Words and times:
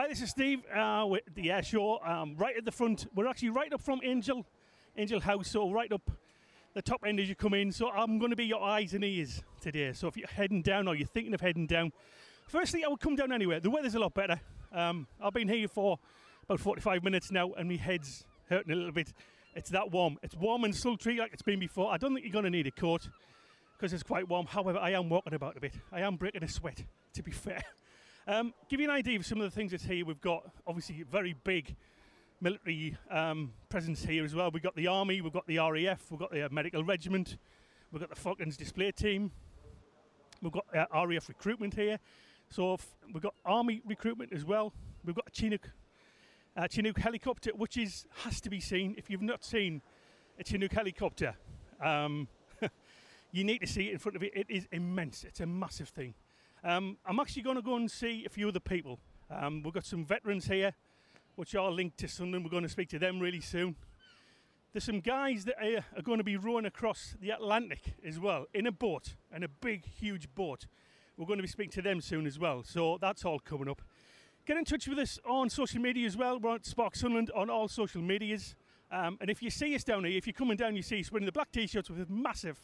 Hi, 0.00 0.08
this 0.08 0.22
is 0.22 0.30
Steve 0.30 0.62
uh, 0.74 1.04
with 1.06 1.24
the 1.34 1.50
Air 1.50 1.62
Show. 1.62 1.98
Um, 2.02 2.34
right 2.38 2.56
at 2.56 2.64
the 2.64 2.72
front, 2.72 3.06
we're 3.14 3.26
actually 3.26 3.50
right 3.50 3.70
up 3.70 3.82
from 3.82 4.00
Angel, 4.02 4.46
Angel 4.96 5.20
House, 5.20 5.50
so 5.50 5.70
right 5.70 5.92
up 5.92 6.10
the 6.72 6.80
top 6.80 7.04
end 7.06 7.20
as 7.20 7.28
you 7.28 7.34
come 7.34 7.52
in. 7.52 7.70
So 7.70 7.90
I'm 7.90 8.18
going 8.18 8.30
to 8.30 8.36
be 8.36 8.46
your 8.46 8.62
eyes 8.62 8.94
and 8.94 9.04
ears 9.04 9.42
today. 9.60 9.92
So 9.92 10.08
if 10.08 10.16
you're 10.16 10.26
heading 10.26 10.62
down 10.62 10.88
or 10.88 10.94
you're 10.94 11.06
thinking 11.06 11.34
of 11.34 11.42
heading 11.42 11.66
down, 11.66 11.92
firstly, 12.46 12.82
I 12.82 12.88
would 12.88 13.00
come 13.00 13.14
down 13.14 13.30
anyway. 13.30 13.60
The 13.60 13.68
weather's 13.68 13.94
a 13.94 13.98
lot 13.98 14.14
better. 14.14 14.40
Um, 14.72 15.06
I've 15.22 15.34
been 15.34 15.48
here 15.48 15.68
for 15.68 15.98
about 16.44 16.60
45 16.60 17.04
minutes 17.04 17.30
now, 17.30 17.52
and 17.52 17.68
my 17.68 17.76
head's 17.76 18.24
hurting 18.48 18.72
a 18.72 18.76
little 18.76 18.92
bit. 18.92 19.12
It's 19.54 19.68
that 19.68 19.90
warm. 19.90 20.16
It's 20.22 20.34
warm 20.34 20.64
and 20.64 20.74
sultry 20.74 21.18
like 21.18 21.34
it's 21.34 21.42
been 21.42 21.60
before. 21.60 21.92
I 21.92 21.98
don't 21.98 22.14
think 22.14 22.24
you're 22.24 22.32
going 22.32 22.46
to 22.46 22.50
need 22.50 22.66
a 22.66 22.70
coat 22.70 23.06
because 23.76 23.92
it's 23.92 24.02
quite 24.02 24.30
warm. 24.30 24.46
However, 24.46 24.78
I 24.78 24.92
am 24.92 25.10
walking 25.10 25.34
about 25.34 25.58
a 25.58 25.60
bit. 25.60 25.74
I 25.92 26.00
am 26.00 26.16
breaking 26.16 26.42
a 26.42 26.48
sweat, 26.48 26.86
to 27.12 27.22
be 27.22 27.32
fair. 27.32 27.62
Um, 28.26 28.52
give 28.68 28.80
you 28.80 28.88
an 28.88 28.94
idea 28.94 29.18
of 29.18 29.24
some 29.24 29.40
of 29.40 29.44
the 29.44 29.54
things 29.54 29.70
that's 29.70 29.84
here. 29.84 30.04
We've 30.04 30.20
got 30.20 30.44
obviously 30.66 31.00
a 31.00 31.04
very 31.04 31.34
big 31.42 31.74
military 32.40 32.96
um, 33.10 33.52
presence 33.70 34.04
here 34.04 34.24
as 34.24 34.34
well. 34.34 34.50
We've 34.50 34.62
got 34.62 34.76
the 34.76 34.88
army, 34.88 35.22
we've 35.22 35.32
got 35.32 35.46
the 35.46 35.58
RAF, 35.58 36.10
we've 36.10 36.20
got 36.20 36.30
the 36.30 36.44
uh, 36.44 36.48
medical 36.50 36.84
regiment, 36.84 37.38
we've 37.90 38.00
got 38.00 38.10
the 38.10 38.16
Falcons 38.16 38.58
display 38.58 38.92
team, 38.92 39.30
we've 40.42 40.52
got 40.52 40.66
uh, 40.74 41.06
RAF 41.06 41.28
recruitment 41.30 41.74
here. 41.74 41.98
So 42.50 42.74
f- 42.74 42.94
we've 43.12 43.22
got 43.22 43.34
army 43.44 43.80
recruitment 43.86 44.32
as 44.34 44.44
well. 44.44 44.74
We've 45.04 45.16
got 45.16 45.26
a 45.26 45.30
Chinook, 45.30 45.70
uh, 46.56 46.68
Chinook 46.68 46.98
helicopter, 46.98 47.52
which 47.56 47.78
is 47.78 48.04
has 48.24 48.40
to 48.42 48.50
be 48.50 48.60
seen. 48.60 48.96
If 48.98 49.08
you've 49.08 49.22
not 49.22 49.44
seen 49.44 49.80
a 50.38 50.44
Chinook 50.44 50.72
helicopter, 50.72 51.34
um, 51.82 52.28
you 53.32 53.44
need 53.44 53.60
to 53.60 53.66
see 53.66 53.88
it 53.88 53.92
in 53.92 53.98
front 53.98 54.16
of 54.16 54.22
you. 54.22 54.30
It 54.34 54.46
is 54.50 54.68
immense. 54.72 55.24
It's 55.24 55.40
a 55.40 55.46
massive 55.46 55.88
thing. 55.88 56.14
Um, 56.62 56.98
I'm 57.06 57.18
actually 57.18 57.42
going 57.42 57.56
to 57.56 57.62
go 57.62 57.76
and 57.76 57.90
see 57.90 58.24
a 58.26 58.28
few 58.28 58.48
other 58.48 58.60
people. 58.60 58.98
Um, 59.30 59.62
we've 59.62 59.72
got 59.72 59.86
some 59.86 60.04
veterans 60.04 60.46
here, 60.46 60.74
which 61.36 61.54
are 61.54 61.70
linked 61.70 61.96
to 61.98 62.08
Sunderland. 62.08 62.44
We're 62.44 62.50
going 62.50 62.64
to 62.64 62.68
speak 62.68 62.90
to 62.90 62.98
them 62.98 63.18
really 63.18 63.40
soon. 63.40 63.76
There's 64.72 64.84
some 64.84 65.00
guys 65.00 65.46
that 65.46 65.56
are, 65.60 65.84
are 65.96 66.02
going 66.02 66.18
to 66.18 66.24
be 66.24 66.36
rowing 66.36 66.66
across 66.66 67.16
the 67.20 67.30
Atlantic 67.30 67.94
as 68.06 68.20
well 68.20 68.46
in 68.52 68.66
a 68.66 68.72
boat, 68.72 69.14
and 69.32 69.42
a 69.42 69.48
big, 69.48 69.86
huge 69.86 70.28
boat. 70.34 70.66
We're 71.16 71.26
going 71.26 71.38
to 71.38 71.42
be 71.42 71.48
speaking 71.48 71.72
to 71.72 71.82
them 71.82 72.00
soon 72.00 72.26
as 72.26 72.38
well. 72.38 72.62
So 72.62 72.98
that's 73.00 73.24
all 73.24 73.38
coming 73.38 73.68
up. 73.68 73.80
Get 74.46 74.56
in 74.56 74.64
touch 74.64 74.86
with 74.86 74.98
us 74.98 75.18
on 75.26 75.48
social 75.48 75.80
media 75.80 76.06
as 76.06 76.16
well. 76.16 76.38
We're 76.38 76.56
at 76.56 76.66
Spark 76.66 76.94
Sunderland 76.94 77.30
on 77.34 77.48
all 77.48 77.68
social 77.68 78.02
medias. 78.02 78.54
Um, 78.92 79.16
and 79.20 79.30
if 79.30 79.42
you 79.42 79.50
see 79.50 79.74
us 79.74 79.84
down 79.84 80.04
here, 80.04 80.16
if 80.16 80.26
you're 80.26 80.34
coming 80.34 80.56
down, 80.56 80.76
you 80.76 80.82
see 80.82 81.00
us 81.00 81.10
wearing 81.10 81.26
the 81.26 81.32
black 81.32 81.52
t-shirts 81.52 81.88
with 81.88 82.10
massive 82.10 82.60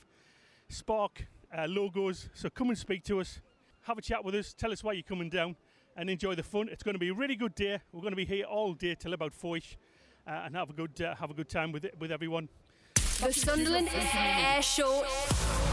Spark 0.69 1.27
uh, 1.57 1.67
logos. 1.69 2.29
So 2.35 2.51
come 2.51 2.69
and 2.69 2.79
speak 2.79 3.05
to 3.05 3.21
us, 3.21 3.41
have 3.87 3.99
a 3.99 4.03
chat 4.03 4.25
with 4.25 4.35
us, 4.35 4.53
tell 4.53 4.73
us 4.73 4.83
why 4.83 4.93
you're 4.93 5.03
coming 5.03 5.31
down, 5.31 5.55
and 5.97 6.11
enjoy 6.11 6.35
the 6.35 6.43
fun. 6.43 6.69
It's 6.71 6.83
going 6.83 6.95
to 6.95 6.99
be 6.99 7.09
a 7.09 7.15
really 7.15 7.37
good 7.37 7.55
day. 7.55 7.79
We're 7.93 8.01
going 8.01 8.13
to 8.13 8.17
be 8.17 8.25
here 8.25 8.45
all 8.45 8.75
day 8.75 8.97
till 8.97 9.15
about 9.15 9.33
four-ish, 9.33 9.79
uh, 10.27 10.43
and 10.45 10.57
have 10.57 10.71
a 10.71 10.73
good 10.73 11.01
uh, 11.01 11.15
have 11.15 11.31
a 11.31 11.35
good 11.35 11.49
time 11.49 11.71
with 11.71 11.85
it, 11.85 11.95
with 11.99 12.11
everyone. 12.11 12.49
The 12.95 13.33
Sunderland 13.33 13.89
Air 14.13 14.61
Show 14.61 15.07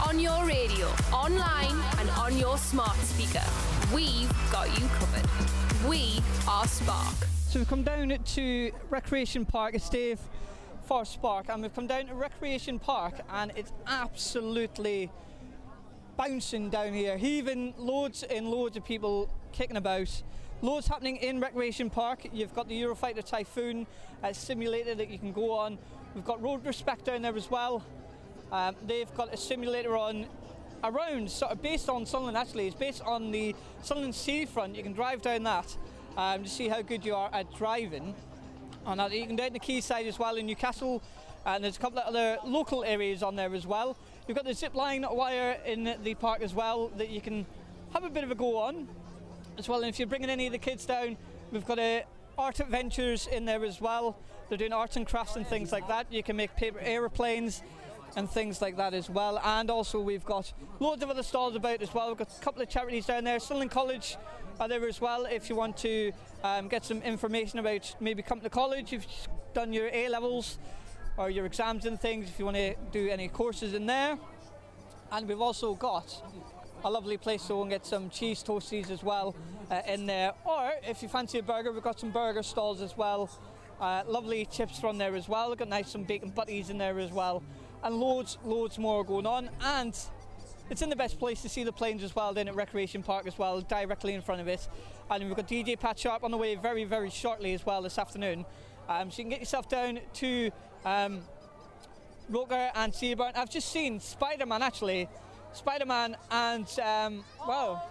on 0.06 0.20
your 0.20 0.46
radio, 0.46 0.86
online, 1.12 1.76
and 1.98 2.08
on 2.10 2.38
your 2.38 2.56
smart 2.56 2.96
speaker. 2.98 3.44
We've 3.92 4.32
got 4.50 4.68
you 4.80 4.86
covered. 4.88 5.28
We 5.88 6.20
are 6.48 6.66
Spark. 6.68 7.16
So 7.48 7.58
we've 7.58 7.68
come 7.68 7.82
down 7.82 8.16
to 8.16 8.72
Recreation 8.90 9.44
Park. 9.44 9.74
It's 9.74 9.88
Dave 9.88 10.20
for 10.86 11.04
Spark, 11.04 11.46
and 11.48 11.62
we've 11.62 11.74
come 11.74 11.88
down 11.88 12.06
to 12.06 12.14
Recreation 12.14 12.78
Park, 12.78 13.14
and 13.30 13.52
it's 13.56 13.72
absolutely 13.88 15.10
bouncing 16.16 16.70
down 16.70 16.92
here, 16.92 17.16
heaving 17.16 17.74
loads 17.76 18.22
and 18.22 18.48
loads 18.48 18.76
of 18.76 18.84
people 18.84 19.28
kicking 19.52 19.76
about. 19.76 20.22
Loads 20.62 20.86
happening 20.86 21.16
in 21.16 21.40
Recreation 21.40 21.90
Park. 21.90 22.26
You've 22.32 22.54
got 22.54 22.68
the 22.68 22.80
Eurofighter 22.80 23.24
Typhoon 23.24 23.86
uh, 24.22 24.32
simulator 24.32 24.94
that 24.94 25.10
you 25.10 25.18
can 25.18 25.32
go 25.32 25.52
on. 25.52 25.78
We've 26.14 26.24
got 26.24 26.42
Road 26.42 26.64
Respect 26.64 27.06
down 27.06 27.22
there 27.22 27.36
as 27.36 27.50
well. 27.50 27.84
Um, 28.52 28.76
they've 28.86 29.12
got 29.14 29.34
a 29.34 29.36
simulator 29.36 29.96
on 29.96 30.26
around, 30.84 31.30
sort 31.30 31.50
of 31.50 31.60
based 31.60 31.88
on 31.88 32.06
Sunderland 32.06 32.36
actually. 32.36 32.66
It's 32.68 32.76
based 32.76 33.02
on 33.02 33.30
the 33.30 33.54
Sunderland 33.82 34.14
seafront. 34.14 34.76
You 34.76 34.82
can 34.82 34.92
drive 34.92 35.22
down 35.22 35.42
that 35.42 35.76
um, 36.16 36.44
to 36.44 36.48
see 36.48 36.68
how 36.68 36.82
good 36.82 37.04
you 37.04 37.14
are 37.14 37.30
at 37.32 37.52
driving. 37.54 38.14
And 38.86 39.00
that, 39.00 39.12
you 39.12 39.26
can 39.26 39.36
down 39.36 39.52
the 39.52 39.58
quayside 39.58 40.06
as 40.06 40.18
well 40.18 40.36
in 40.36 40.46
Newcastle, 40.46 41.02
and 41.46 41.64
there's 41.64 41.76
a 41.76 41.80
couple 41.80 41.98
of 41.98 42.06
other 42.06 42.38
local 42.44 42.84
areas 42.84 43.22
on 43.22 43.34
there 43.34 43.54
as 43.54 43.66
well. 43.66 43.96
You've 44.26 44.36
got 44.36 44.46
the 44.46 44.54
zip 44.54 44.74
line 44.74 45.04
wire 45.08 45.58
in 45.66 45.96
the 46.02 46.14
park 46.14 46.40
as 46.40 46.54
well 46.54 46.88
that 46.96 47.10
you 47.10 47.20
can 47.20 47.44
have 47.92 48.04
a 48.04 48.08
bit 48.08 48.24
of 48.24 48.30
a 48.30 48.34
go 48.34 48.56
on 48.56 48.88
as 49.58 49.68
well. 49.68 49.80
And 49.80 49.88
if 49.88 49.98
you're 49.98 50.08
bringing 50.08 50.30
any 50.30 50.46
of 50.46 50.52
the 50.52 50.58
kids 50.58 50.86
down, 50.86 51.18
we've 51.52 51.66
got 51.66 51.78
a 51.78 52.04
art 52.38 52.58
adventures 52.60 53.26
in 53.26 53.44
there 53.44 53.64
as 53.66 53.82
well. 53.82 54.16
They're 54.48 54.56
doing 54.56 54.72
arts 54.72 54.96
and 54.96 55.06
crafts 55.06 55.36
and 55.36 55.46
things 55.46 55.72
like 55.72 55.88
that. 55.88 56.06
You 56.10 56.22
can 56.22 56.36
make 56.36 56.56
paper 56.56 56.78
aeroplanes 56.80 57.62
and 58.16 58.30
things 58.30 58.62
like 58.62 58.78
that 58.78 58.94
as 58.94 59.10
well. 59.10 59.38
And 59.44 59.70
also 59.70 60.00
we've 60.00 60.24
got 60.24 60.52
loads 60.80 61.02
of 61.02 61.10
other 61.10 61.22
stalls 61.22 61.54
about 61.54 61.82
as 61.82 61.92
well. 61.92 62.08
We've 62.08 62.16
got 62.16 62.34
a 62.34 62.40
couple 62.40 62.62
of 62.62 62.70
charities 62.70 63.04
down 63.04 63.24
there. 63.24 63.38
Sunderland 63.38 63.72
College 63.72 64.16
are 64.58 64.68
there 64.68 64.88
as 64.88 65.00
well 65.02 65.26
if 65.26 65.50
you 65.50 65.56
want 65.56 65.76
to 65.78 66.12
um, 66.42 66.68
get 66.68 66.84
some 66.84 67.02
information 67.02 67.58
about 67.58 67.94
maybe 68.00 68.22
coming 68.22 68.44
to 68.44 68.50
college 68.50 68.92
you've 68.92 69.06
done 69.52 69.72
your 69.72 69.88
A 69.92 70.08
levels 70.08 70.58
or 71.16 71.30
your 71.30 71.46
exams 71.46 71.86
and 71.86 72.00
things 72.00 72.28
if 72.28 72.38
you 72.38 72.44
want 72.44 72.56
to 72.56 72.74
do 72.92 73.08
any 73.08 73.28
courses 73.28 73.74
in 73.74 73.86
there. 73.86 74.18
And 75.12 75.28
we've 75.28 75.40
also 75.40 75.74
got 75.74 76.22
a 76.84 76.90
lovely 76.90 77.16
place 77.16 77.42
to 77.42 77.48
go 77.48 77.62
and 77.62 77.70
get 77.70 77.86
some 77.86 78.10
cheese 78.10 78.42
toasties 78.42 78.90
as 78.90 79.02
well 79.02 79.34
uh, 79.70 79.80
in 79.86 80.06
there. 80.06 80.32
Or 80.44 80.72
if 80.82 81.02
you 81.02 81.08
fancy 81.08 81.38
a 81.38 81.42
burger, 81.42 81.72
we've 81.72 81.82
got 81.82 82.00
some 82.00 82.10
burger 82.10 82.42
stalls 82.42 82.82
as 82.82 82.96
well. 82.96 83.30
Uh, 83.80 84.02
lovely 84.06 84.46
chips 84.46 84.78
from 84.78 84.98
there 84.98 85.14
as 85.14 85.28
well. 85.28 85.48
We've 85.48 85.58
got 85.58 85.68
nice 85.68 85.90
some 85.90 86.04
bacon 86.04 86.30
butties 86.30 86.70
in 86.70 86.78
there 86.78 86.98
as 86.98 87.10
well. 87.10 87.42
And 87.82 87.96
loads, 87.96 88.38
loads 88.44 88.78
more 88.78 89.04
going 89.04 89.26
on. 89.26 89.50
And 89.62 89.96
it's 90.70 90.82
in 90.82 90.90
the 90.90 90.96
best 90.96 91.18
place 91.18 91.42
to 91.42 91.48
see 91.48 91.64
the 91.64 91.72
planes 91.72 92.02
as 92.02 92.16
well, 92.16 92.32
Then 92.32 92.48
at 92.48 92.54
Recreation 92.54 93.02
Park 93.02 93.26
as 93.26 93.38
well, 93.38 93.60
directly 93.60 94.14
in 94.14 94.22
front 94.22 94.40
of 94.40 94.48
it. 94.48 94.66
And 95.10 95.24
we've 95.24 95.36
got 95.36 95.46
DJ 95.46 95.78
Pat 95.78 95.98
Sharp 95.98 96.24
on 96.24 96.30
the 96.30 96.38
way 96.38 96.54
very, 96.54 96.84
very 96.84 97.10
shortly 97.10 97.52
as 97.54 97.64
well 97.66 97.82
this 97.82 97.98
afternoon. 97.98 98.44
Um, 98.88 99.10
so 99.10 99.18
you 99.18 99.24
can 99.24 99.30
get 99.30 99.40
yourself 99.40 99.68
down 99.68 100.00
to 100.14 100.50
um, 100.84 101.22
and 102.28 102.92
Seaburn. 102.92 103.36
I've 103.36 103.50
just 103.50 103.70
seen 103.70 104.00
Spider 104.00 104.46
Man 104.46 104.62
actually. 104.62 105.08
Spider 105.52 105.86
Man 105.86 106.16
and, 106.30 106.66
um, 106.80 107.24
well, 107.46 107.88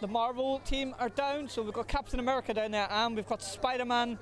the 0.00 0.06
Marvel 0.06 0.60
team 0.60 0.94
are 0.98 1.08
down. 1.08 1.48
So 1.48 1.62
we've 1.62 1.72
got 1.72 1.88
Captain 1.88 2.20
America 2.20 2.54
down 2.54 2.70
there 2.70 2.88
and 2.90 3.16
we've 3.16 3.26
got 3.26 3.42
Spider 3.42 3.84
Man 3.84 4.18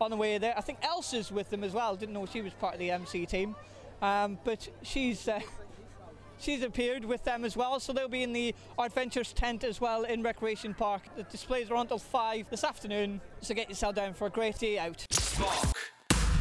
on 0.00 0.10
the 0.10 0.16
way 0.16 0.38
there. 0.38 0.54
I 0.56 0.60
think 0.60 0.78
Elsa's 0.82 1.30
with 1.30 1.50
them 1.50 1.62
as 1.64 1.72
well. 1.72 1.96
Didn't 1.96 2.14
know 2.14 2.26
she 2.26 2.42
was 2.42 2.52
part 2.54 2.74
of 2.74 2.80
the 2.80 2.90
MC 2.90 3.26
team. 3.26 3.54
Um, 4.02 4.38
but 4.44 4.68
she's. 4.82 5.28
Uh, 5.28 5.40
she's 6.38 6.62
appeared 6.62 7.04
with 7.04 7.22
them 7.24 7.44
as 7.44 7.56
well, 7.56 7.78
so 7.78 7.92
they'll 7.92 8.08
be 8.08 8.22
in 8.22 8.32
the 8.32 8.54
Adventures 8.78 9.32
tent 9.32 9.64
as 9.64 9.80
well 9.80 10.02
in 10.02 10.22
Recreation 10.22 10.74
Park. 10.74 11.02
The 11.16 11.22
displays 11.22 11.70
are 11.70 11.76
on 11.76 11.82
until 11.82 11.98
5 11.98 12.50
this 12.50 12.64
afternoon, 12.64 13.20
so 13.40 13.54
get 13.54 13.68
yourself 13.68 13.94
down 13.94 14.14
for 14.14 14.26
a 14.26 14.30
great 14.30 14.58
day 14.58 14.78
out. 14.78 15.06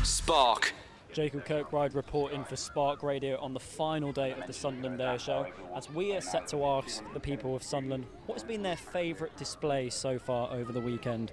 Spark. 0.04 0.74
Jacob 1.14 1.46
Kirkbride 1.46 1.96
reporting 1.96 2.44
for 2.44 2.56
Spark 2.56 3.04
Radio 3.04 3.40
on 3.40 3.54
the 3.54 3.60
final 3.60 4.12
day 4.12 4.32
of 4.32 4.46
the 4.48 4.54
Sunderland 4.54 5.00
Air 5.00 5.20
Show. 5.20 5.48
As 5.76 5.90
we 5.90 6.16
are 6.16 6.22
set 6.22 6.48
to 6.48 6.66
ask 6.66 7.04
the 7.14 7.20
people 7.20 7.56
of 7.56 7.64
Sunderland 7.64 8.06
what 8.26 8.36
has 8.36 8.44
been 8.44 8.64
their 8.64 8.76
favourite 8.76 9.36
display 9.38 9.90
so 9.90 10.18
far 10.18 10.52
over 10.52 10.72
the 10.72 10.80
weekend. 10.80 11.32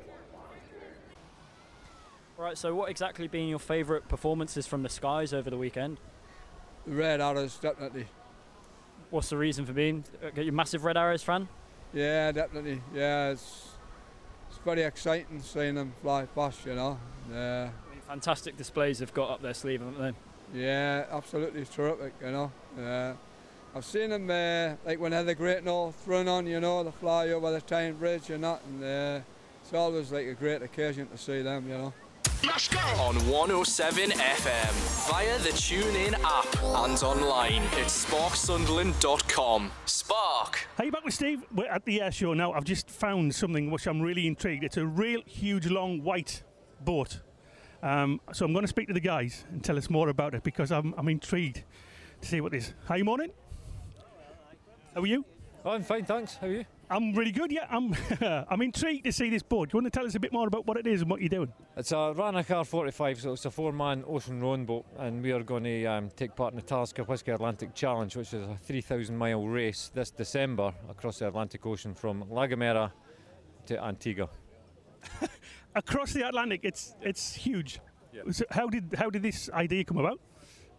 Right, 2.36 2.56
so 2.56 2.74
what 2.74 2.90
exactly 2.90 3.26
been 3.26 3.48
your 3.48 3.58
favourite 3.58 4.08
performances 4.08 4.66
from 4.66 4.82
the 4.82 4.88
skies 4.88 5.32
over 5.32 5.50
the 5.50 5.58
weekend? 5.58 5.98
Red 6.86 7.20
Arrows, 7.20 7.56
definitely. 7.56 8.06
What's 9.10 9.30
the 9.30 9.36
reason 9.36 9.66
for 9.66 9.72
being? 9.72 10.04
Are 10.22 10.42
you 10.42 10.50
a 10.50 10.52
massive 10.52 10.84
Red 10.84 10.96
Arrows 10.96 11.22
fan? 11.22 11.48
Yeah, 11.92 12.32
definitely. 12.32 12.80
Yeah, 12.94 13.30
it's 13.30 13.70
it's 14.48 14.58
very 14.58 14.82
exciting 14.82 15.40
seeing 15.42 15.74
them 15.74 15.92
fly 16.02 16.26
past, 16.26 16.64
you 16.64 16.74
know. 16.74 16.98
Yeah. 17.32 17.70
I 18.10 18.14
mean, 18.14 18.20
fantastic 18.20 18.56
displays 18.56 18.98
they've 18.98 19.14
got 19.14 19.30
up 19.30 19.42
their 19.42 19.54
sleeve, 19.54 19.80
haven't 19.80 20.00
they? 20.52 20.60
Yeah, 20.60 21.04
absolutely 21.12 21.64
terrific, 21.64 22.12
you 22.20 22.32
know. 22.32 22.52
Yeah. 22.76 23.14
I've 23.74 23.84
seen 23.84 24.10
them 24.10 24.28
uh, 24.28 24.74
like 24.84 24.98
when 24.98 25.12
they 25.12 25.18
had 25.18 25.26
the 25.26 25.34
Great 25.34 25.62
North 25.64 25.94
run 26.06 26.26
on, 26.26 26.46
you 26.46 26.58
know, 26.58 26.82
the 26.82 26.90
fly 26.90 27.28
over 27.28 27.52
the 27.52 27.60
Tyne 27.60 27.94
Bridge 27.94 28.30
and 28.30 28.42
that, 28.42 28.62
and 28.64 28.82
uh, 28.82 29.20
it's 29.62 29.72
always 29.72 30.10
like 30.10 30.26
a 30.26 30.34
great 30.34 30.60
occasion 30.60 31.06
to 31.08 31.16
see 31.16 31.42
them, 31.42 31.68
you 31.68 31.78
know. 31.78 31.92
On 32.98 33.14
107 33.28 34.10
FM, 34.10 35.10
via 35.10 35.38
the 35.38 35.50
TuneIn 35.50 36.14
app 36.24 36.62
and 36.62 37.00
online 37.02 37.62
at 37.62 37.86
sparksunderland.com. 37.86 39.70
Spark. 39.84 40.66
Hey, 40.76 40.86
you 40.86 40.90
back 40.90 41.04
with 41.04 41.14
Steve? 41.14 41.44
We're 41.54 41.70
at 41.70 41.84
the 41.84 42.02
air 42.02 42.10
show 42.10 42.34
now. 42.34 42.52
I've 42.52 42.64
just 42.64 42.90
found 42.90 43.34
something 43.34 43.70
which 43.70 43.86
I'm 43.86 44.00
really 44.00 44.26
intrigued. 44.26 44.64
It's 44.64 44.78
a 44.78 44.86
real 44.86 45.22
huge, 45.26 45.66
long 45.66 46.02
white 46.02 46.42
boat. 46.84 47.20
Um, 47.82 48.20
so 48.32 48.44
I'm 48.44 48.52
going 48.52 48.64
to 48.64 48.68
speak 48.68 48.88
to 48.88 48.94
the 48.94 49.00
guys 49.00 49.44
and 49.50 49.64
tell 49.64 49.78
us 49.78 49.88
more 49.88 50.08
about 50.08 50.34
it 50.34 50.42
because 50.42 50.70
I'm, 50.70 50.94
I'm 50.98 51.08
intrigued 51.08 51.62
to 52.20 52.28
see 52.28 52.40
what 52.40 52.52
this. 52.52 52.74
How 52.86 52.96
you 52.96 53.04
morning? 53.04 53.30
How 54.94 55.00
are 55.00 55.06
you? 55.06 55.24
I'm 55.64 55.82
fine, 55.82 56.04
thanks. 56.04 56.36
How 56.36 56.46
are 56.46 56.52
you? 56.52 56.64
I'm 56.92 57.14
really 57.14 57.30
good. 57.30 57.52
Yeah, 57.52 57.66
I'm. 57.70 57.94
I'm 58.50 58.60
intrigued 58.62 59.04
to 59.04 59.12
see 59.12 59.30
this 59.30 59.44
boat. 59.44 59.70
Do 59.70 59.76
you 59.76 59.82
want 59.82 59.92
to 59.92 59.96
tell 59.96 60.06
us 60.06 60.16
a 60.16 60.20
bit 60.20 60.32
more 60.32 60.48
about 60.48 60.66
what 60.66 60.76
it 60.76 60.88
is 60.88 61.02
and 61.02 61.10
what 61.10 61.20
you're 61.20 61.28
doing? 61.28 61.52
It's 61.76 61.92
a 61.92 62.12
Rannoch 62.16 62.46
R45, 62.46 63.20
so 63.20 63.32
it's 63.34 63.44
a 63.44 63.50
four-man 63.50 64.02
ocean 64.08 64.40
rowing 64.40 64.64
boat, 64.66 64.84
and 64.98 65.22
we 65.22 65.30
are 65.30 65.44
going 65.44 65.62
to 65.64 65.86
um, 65.86 66.10
take 66.16 66.34
part 66.34 66.52
in 66.52 66.56
the 66.56 66.66
Talisker 66.66 67.04
Whisky 67.04 67.30
Atlantic 67.30 67.74
Challenge, 67.74 68.16
which 68.16 68.34
is 68.34 68.42
a 68.42 68.58
3,000-mile 68.68 69.46
race 69.46 69.92
this 69.94 70.10
December 70.10 70.74
across 70.88 71.20
the 71.20 71.28
Atlantic 71.28 71.64
Ocean 71.64 71.94
from 71.94 72.24
La 72.28 72.48
Gomera 72.48 72.90
to 73.66 73.84
Antigua. 73.84 74.28
Across 75.74 76.14
the 76.14 76.26
Atlantic, 76.26 76.60
it's 76.64 76.94
it's 77.00 77.34
huge. 77.34 77.80
So 78.30 78.44
how 78.50 78.68
did 78.68 78.94
how 78.98 79.08
did 79.10 79.22
this 79.22 79.48
idea 79.50 79.84
come 79.84 79.98
about? 79.98 80.20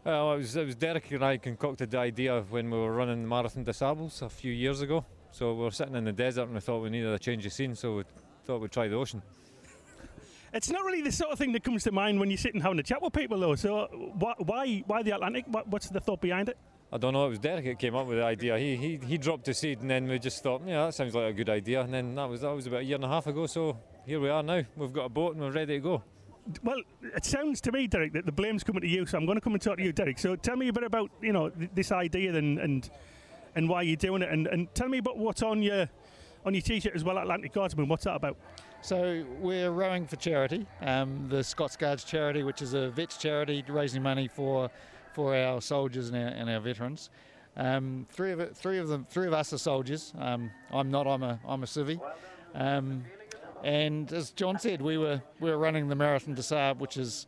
Uh, 0.03 0.09
well, 0.09 0.33
it 0.33 0.37
was, 0.37 0.55
it 0.55 0.65
was 0.65 0.75
Derek 0.75 1.11
and 1.11 1.23
I 1.23 1.37
concocted 1.37 1.91
the 1.91 1.99
idea 1.99 2.41
when 2.49 2.69
we 2.71 2.77
were 2.77 2.91
running 2.91 3.21
the 3.21 3.27
Marathon 3.27 3.63
des 3.63 3.73
Sables 3.73 4.21
a 4.21 4.29
few 4.29 4.51
years 4.51 4.81
ago. 4.81 5.05
So 5.31 5.53
we 5.53 5.63
were 5.63 5.71
sitting 5.71 5.95
in 5.95 6.05
the 6.05 6.11
desert 6.11 6.43
and 6.43 6.55
we 6.55 6.59
thought 6.59 6.81
we 6.81 6.89
needed 6.89 7.13
a 7.13 7.19
change 7.19 7.45
of 7.45 7.53
scene, 7.53 7.75
so 7.75 7.97
we 7.97 8.03
thought 8.45 8.59
we'd 8.61 8.71
try 8.71 8.87
the 8.87 8.95
ocean. 8.95 9.21
It's 10.53 10.69
not 10.69 10.83
really 10.83 11.01
the 11.01 11.11
sort 11.11 11.31
of 11.31 11.37
thing 11.37 11.53
that 11.53 11.63
comes 11.63 11.83
to 11.83 11.91
mind 11.91 12.19
when 12.19 12.29
you're 12.29 12.37
sitting 12.37 12.59
having 12.59 12.79
a 12.79 12.83
chat 12.83 13.01
with 13.01 13.13
people, 13.13 13.39
though. 13.39 13.55
So 13.55 13.87
why 14.17 14.33
why, 14.39 14.83
why 14.87 15.03
the 15.03 15.11
Atlantic? 15.11 15.45
What, 15.47 15.67
what's 15.67 15.87
the 15.89 16.01
thought 16.01 16.19
behind 16.19 16.49
it? 16.49 16.57
I 16.91 16.97
don't 16.97 17.13
know, 17.13 17.25
it 17.27 17.29
was 17.29 17.39
Derek 17.39 17.63
that 17.63 17.79
came 17.79 17.95
up 17.95 18.05
with 18.05 18.17
the 18.17 18.25
idea. 18.25 18.57
He, 18.57 18.75
he, 18.75 18.97
he 18.97 19.17
dropped 19.17 19.45
the 19.45 19.53
seed 19.53 19.79
and 19.79 19.89
then 19.89 20.09
we 20.09 20.19
just 20.19 20.43
thought, 20.43 20.61
yeah, 20.65 20.87
that 20.87 20.93
sounds 20.93 21.15
like 21.15 21.29
a 21.29 21.33
good 21.33 21.49
idea. 21.49 21.81
And 21.81 21.93
then 21.93 22.15
that 22.15 22.27
was, 22.27 22.41
that 22.41 22.53
was 22.53 22.67
about 22.67 22.81
a 22.81 22.83
year 22.83 22.95
and 22.95 23.05
a 23.05 23.07
half 23.07 23.27
ago, 23.27 23.45
so 23.45 23.77
here 24.05 24.19
we 24.19 24.29
are 24.29 24.43
now. 24.43 24.63
We've 24.75 24.93
got 24.93 25.05
a 25.05 25.09
boat 25.09 25.35
and 25.35 25.41
we're 25.43 25.51
ready 25.51 25.75
to 25.75 25.79
go. 25.79 26.03
Well, 26.63 26.81
it 27.15 27.23
sounds 27.23 27.61
to 27.61 27.71
me, 27.71 27.87
Derek, 27.87 28.13
that 28.13 28.25
the 28.25 28.31
blame's 28.31 28.63
coming 28.63 28.81
to 28.81 28.87
you. 28.87 29.05
So 29.05 29.17
I'm 29.17 29.25
going 29.25 29.37
to 29.37 29.41
come 29.41 29.53
and 29.53 29.61
talk 29.61 29.77
to 29.77 29.83
you, 29.83 29.93
Derek. 29.93 30.17
So 30.17 30.35
tell 30.35 30.55
me 30.55 30.67
a 30.69 30.73
bit 30.73 30.83
about 30.83 31.11
you 31.21 31.33
know 31.33 31.49
th- 31.49 31.69
this 31.73 31.91
idea 31.91 32.35
and 32.35 32.59
and 32.59 32.89
and 33.55 33.69
why 33.69 33.83
you're 33.83 33.97
doing 33.97 34.21
it, 34.21 34.29
and, 34.29 34.47
and 34.47 34.73
tell 34.73 34.87
me 34.87 34.97
about 34.97 35.17
what's 35.17 35.43
on 35.43 35.61
your 35.61 35.89
on 36.45 36.53
your 36.53 36.61
t-shirt 36.61 36.95
as 36.95 37.03
well, 37.03 37.17
Atlantic 37.17 37.53
Guardsman. 37.53 37.87
What's 37.87 38.05
that 38.05 38.15
about? 38.15 38.37
So 38.81 39.23
we're 39.39 39.69
rowing 39.69 40.07
for 40.07 40.15
charity, 40.15 40.65
um, 40.81 41.27
the 41.29 41.43
Scots 41.43 41.77
Guards 41.77 42.03
charity, 42.03 42.41
which 42.41 42.63
is 42.63 42.73
a 42.73 42.89
vets 42.89 43.17
charity 43.17 43.63
raising 43.67 44.01
money 44.01 44.27
for 44.27 44.71
for 45.13 45.35
our 45.35 45.61
soldiers 45.61 46.09
and 46.09 46.17
our, 46.17 46.29
and 46.29 46.49
our 46.49 46.59
veterans. 46.59 47.11
Um, 47.55 48.07
three 48.09 48.31
of 48.31 48.39
it, 48.39 48.55
three 48.55 48.79
of 48.79 48.87
them, 48.87 49.05
three 49.09 49.27
of 49.27 49.33
us 49.33 49.53
are 49.53 49.57
soldiers. 49.59 50.13
Um, 50.17 50.49
I'm 50.71 50.89
not. 50.89 51.05
I'm 51.05 51.21
a 51.21 51.39
I'm 51.47 51.61
a 51.61 51.67
civvy. 51.67 51.99
And 53.63 54.11
as 54.11 54.31
John 54.31 54.59
said, 54.59 54.81
we 54.81 54.97
were 54.97 55.21
we 55.39 55.49
were 55.49 55.57
running 55.57 55.87
the 55.87 55.95
Marathon 55.95 56.33
des 56.33 56.43
Sables, 56.43 56.79
which 56.79 56.97
is 56.97 57.27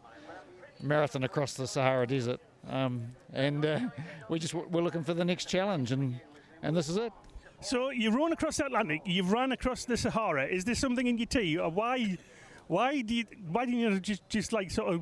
a 0.80 0.86
marathon 0.86 1.24
across 1.24 1.54
the 1.54 1.68
Sahara 1.68 2.08
Desert. 2.08 2.40
Um, 2.70 3.08
and 3.34 3.66
uh, 3.66 3.80
we 4.30 4.40
just 4.40 4.54
we're 4.54 4.82
looking 4.82 5.04
for 5.04 5.14
the 5.14 5.26
next 5.26 5.46
challenge, 5.46 5.92
and 5.92 6.20
and 6.62 6.76
this 6.76 6.90
is 6.90 6.98
it. 6.98 7.12
So 7.62 7.92
you've 7.92 8.16
run 8.16 8.34
across 8.34 8.58
the 8.58 8.66
Atlantic, 8.66 9.02
you've 9.06 9.32
run 9.32 9.52
across 9.52 9.86
the 9.86 9.96
Sahara. 9.96 10.46
Is 10.46 10.66
there 10.66 10.76
something 10.76 11.08
in 11.08 11.18
your 11.18 11.28
tea? 11.28 11.58
Or 11.58 11.70
why, 11.70 12.18
why 12.68 13.02
do 13.02 13.16
you, 13.16 13.26
why 13.48 13.66
do 13.66 13.72
you 13.72 14.00
just 14.02 14.28
just 14.28 14.52
like 14.52 14.70
sort 14.70 14.94
of 14.94 15.02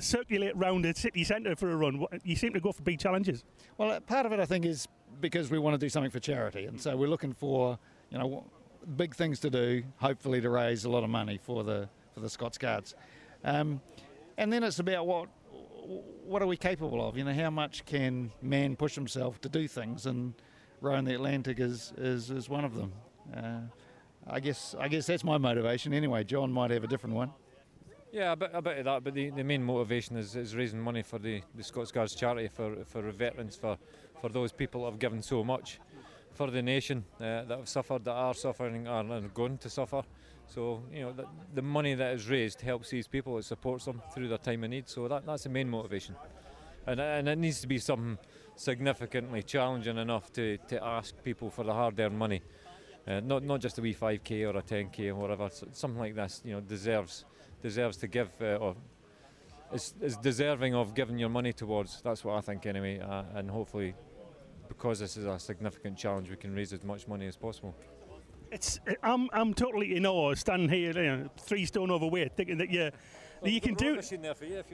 circulate 0.00 0.56
round 0.56 0.84
the 0.84 0.94
city 0.94 1.22
centre 1.22 1.54
for 1.54 1.70
a 1.70 1.76
run? 1.76 2.06
You 2.24 2.34
seem 2.34 2.54
to 2.54 2.60
go 2.60 2.72
for 2.72 2.82
big 2.82 2.98
challenges. 2.98 3.44
Well, 3.78 3.92
uh, 3.92 4.00
part 4.00 4.26
of 4.26 4.32
it 4.32 4.40
I 4.40 4.46
think 4.46 4.64
is 4.64 4.88
because 5.20 5.50
we 5.50 5.58
want 5.58 5.74
to 5.74 5.78
do 5.78 5.88
something 5.88 6.10
for 6.10 6.20
charity, 6.20 6.64
and 6.64 6.80
so 6.80 6.96
we're 6.96 7.08
looking 7.08 7.32
for 7.32 7.78
you 8.10 8.18
know 8.18 8.44
big 8.96 9.14
things 9.14 9.40
to 9.40 9.50
do, 9.50 9.82
hopefully 9.98 10.40
to 10.40 10.50
raise 10.50 10.84
a 10.84 10.90
lot 10.90 11.04
of 11.04 11.10
money 11.10 11.38
for 11.42 11.64
the 11.64 11.88
for 12.12 12.20
the 12.20 12.30
Scots 12.30 12.58
Guards, 12.58 12.94
um, 13.44 13.80
and 14.38 14.52
then 14.52 14.62
it's 14.62 14.78
about 14.78 15.06
what 15.06 15.28
what 16.24 16.42
are 16.42 16.46
we 16.46 16.56
capable 16.56 17.06
of? 17.06 17.16
You 17.16 17.24
know, 17.24 17.34
how 17.34 17.50
much 17.50 17.84
can 17.84 18.32
man 18.40 18.76
push 18.76 18.94
himself 18.94 19.40
to 19.42 19.48
do 19.48 19.68
things, 19.68 20.06
and 20.06 20.34
rowing 20.80 21.04
the 21.04 21.14
Atlantic 21.14 21.60
is 21.60 21.92
is, 21.96 22.30
is 22.30 22.48
one 22.48 22.64
of 22.64 22.74
them. 22.74 22.92
Uh, 23.36 23.60
I 24.26 24.40
guess 24.40 24.74
I 24.78 24.88
guess 24.88 25.06
that's 25.06 25.24
my 25.24 25.38
motivation 25.38 25.92
anyway. 25.92 26.24
John 26.24 26.52
might 26.52 26.70
have 26.70 26.84
a 26.84 26.88
different 26.88 27.14
one. 27.14 27.32
Yeah, 28.12 28.30
a 28.30 28.36
bit, 28.36 28.50
a 28.52 28.62
bit 28.62 28.78
of 28.78 28.84
that, 28.84 29.02
but 29.02 29.14
the, 29.14 29.30
the 29.30 29.42
main 29.42 29.64
motivation 29.64 30.16
is, 30.16 30.36
is 30.36 30.54
raising 30.54 30.80
money 30.80 31.02
for 31.02 31.18
the, 31.18 31.42
the 31.56 31.64
Scots 31.64 31.90
Guards 31.90 32.14
charity 32.14 32.46
for, 32.46 32.84
for 32.84 33.02
veterans, 33.10 33.56
for, 33.56 33.76
for 34.20 34.28
those 34.28 34.52
people 34.52 34.84
that 34.84 34.92
have 34.92 35.00
given 35.00 35.20
so 35.20 35.42
much 35.42 35.80
for 36.34 36.50
the 36.50 36.62
nation 36.62 37.04
uh, 37.16 37.44
that 37.44 37.58
have 37.58 37.68
suffered, 37.68 38.04
that 38.04 38.12
are 38.12 38.34
suffering, 38.34 38.86
are, 38.86 39.04
are 39.10 39.20
going 39.20 39.58
to 39.58 39.70
suffer. 39.70 40.02
So, 40.46 40.82
you 40.92 41.02
know, 41.02 41.12
the, 41.12 41.26
the 41.54 41.62
money 41.62 41.94
that 41.94 42.14
is 42.14 42.28
raised 42.28 42.60
helps 42.60 42.90
these 42.90 43.08
people, 43.08 43.38
it 43.38 43.44
supports 43.44 43.86
them 43.86 44.02
through 44.12 44.28
their 44.28 44.38
time 44.38 44.64
of 44.64 44.70
need. 44.70 44.88
So 44.88 45.08
that, 45.08 45.24
that's 45.24 45.44
the 45.44 45.48
main 45.48 45.68
motivation. 45.70 46.14
And, 46.86 47.00
and 47.00 47.28
it 47.28 47.38
needs 47.38 47.60
to 47.60 47.66
be 47.66 47.78
something 47.78 48.18
significantly 48.56 49.42
challenging 49.42 49.96
enough 49.96 50.32
to, 50.34 50.58
to 50.68 50.84
ask 50.84 51.14
people 51.24 51.50
for 51.50 51.64
the 51.64 51.72
hard-earned 51.72 52.18
money. 52.18 52.42
Uh, 53.06 53.20
not 53.20 53.42
not 53.42 53.60
just 53.60 53.78
a 53.78 53.82
wee 53.82 53.94
5k 53.94 54.46
or 54.46 54.58
a 54.58 54.62
10k 54.62 55.10
or 55.10 55.14
whatever. 55.16 55.50
Something 55.72 56.00
like 56.00 56.14
this, 56.14 56.40
you 56.42 56.54
know, 56.54 56.60
deserves 56.60 57.26
deserves 57.62 57.98
to 57.98 58.06
give 58.06 58.30
uh, 58.40 58.56
or 58.56 58.76
is, 59.74 59.94
is 60.00 60.16
deserving 60.16 60.74
of 60.74 60.94
giving 60.94 61.18
your 61.18 61.28
money 61.28 61.52
towards. 61.52 62.00
That's 62.00 62.24
what 62.24 62.36
I 62.36 62.40
think 62.40 62.64
anyway. 62.64 63.00
Uh, 63.00 63.24
and 63.34 63.50
hopefully, 63.50 63.94
because 64.76 64.98
this 64.98 65.16
is 65.16 65.24
a 65.24 65.38
significant 65.38 65.96
challenge, 65.96 66.30
we 66.30 66.36
can 66.36 66.54
raise 66.54 66.72
as 66.72 66.84
much 66.84 67.08
money 67.08 67.26
as 67.26 67.36
possible. 67.36 67.74
It's 68.50 68.78
I'm 69.02 69.28
I'm 69.32 69.54
totally 69.54 69.96
in 69.96 70.06
awe 70.06 70.34
standing 70.34 70.68
here, 70.68 70.92
you 70.92 71.16
know, 71.16 71.30
three 71.40 71.66
stone 71.66 71.90
overweight, 71.90 72.36
thinking 72.36 72.58
that 72.58 72.70
you 72.70 72.90
that 73.42 73.50
you 73.50 73.60
can 73.60 73.74
do. 73.74 74.00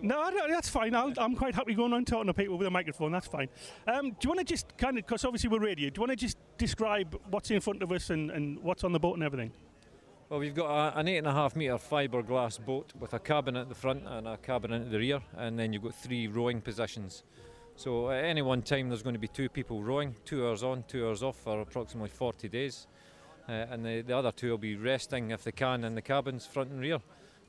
No, 0.02 0.20
I 0.20 0.32
that's 0.49 0.69
fine. 0.69 0.94
I'll, 0.94 1.12
I'm 1.19 1.35
quite 1.35 1.55
happy 1.55 1.75
going 1.75 1.93
on 1.93 2.05
talking 2.05 2.26
to 2.26 2.35
people 2.35 2.56
with 2.58 2.67
a 2.67 2.70
microphone. 2.70 3.11
That's 3.11 3.26
fine. 3.26 3.49
Um, 3.87 4.11
do 4.11 4.17
you 4.23 4.29
want 4.31 4.38
to 4.41 4.44
just 4.44 4.76
kind 4.76 4.99
of, 4.99 5.06
because 5.06 5.25
obviously 5.25 5.49
we're 5.49 5.61
radio, 5.61 5.91
do 5.91 5.99
you 5.99 6.03
want 6.03 6.11
to 6.11 6.17
just 6.17 6.38
describe 6.56 7.19
what's 7.31 7.50
in 7.50 7.61
front 7.61 7.82
of 7.82 7.91
us 7.91 8.11
and, 8.11 8.31
and 8.31 8.61
what's 8.62 8.85
on 8.85 8.93
the 8.93 9.00
boat 9.00 9.14
and 9.14 9.25
everything? 9.25 9.50
Well, 10.29 10.38
we've 10.38 10.55
got 10.55 10.94
a, 10.94 10.99
an 10.99 11.08
eight 11.08 11.19
and 11.19 11.26
a 11.26 11.32
half 11.32 11.56
metre 11.56 11.75
fiberglass 11.75 12.64
boat 12.64 12.93
with 13.00 13.14
a 13.14 13.19
cabin 13.19 13.56
at 13.56 13.69
the 13.69 13.75
front 13.75 14.05
and 14.06 14.29
a 14.29 14.37
cabin 14.37 14.73
at 14.73 14.91
the 14.91 14.99
rear, 14.99 15.20
and 15.37 15.58
then 15.58 15.73
you've 15.73 15.82
got 15.82 15.94
three 15.94 16.29
rowing 16.29 16.61
positions. 16.61 17.25
So 17.81 18.11
at 18.11 18.27
any 18.27 18.43
one 18.43 18.61
time, 18.61 18.91
there's 18.91 19.03
going 19.03 19.15
to 19.15 19.19
be 19.19 19.27
two 19.27 19.49
people 19.49 19.82
rowing, 19.82 20.15
two 20.27 20.47
hours 20.47 20.62
on, 20.62 20.85
two 20.87 21.09
hours 21.09 21.23
off 21.23 21.38
for 21.38 21.62
approximately 21.62 22.11
40 22.11 22.47
days. 22.50 22.87
Uh, 23.49 23.53
and 23.71 23.82
the, 23.82 24.03
the 24.03 24.15
other 24.15 24.31
two 24.31 24.50
will 24.50 24.59
be 24.59 24.77
resting 24.77 25.31
if 25.31 25.44
they 25.44 25.53
can 25.53 25.85
in 25.85 25.94
the 25.94 26.03
cabins, 26.03 26.44
front 26.44 26.71
and 26.71 26.79
rear. 26.79 26.99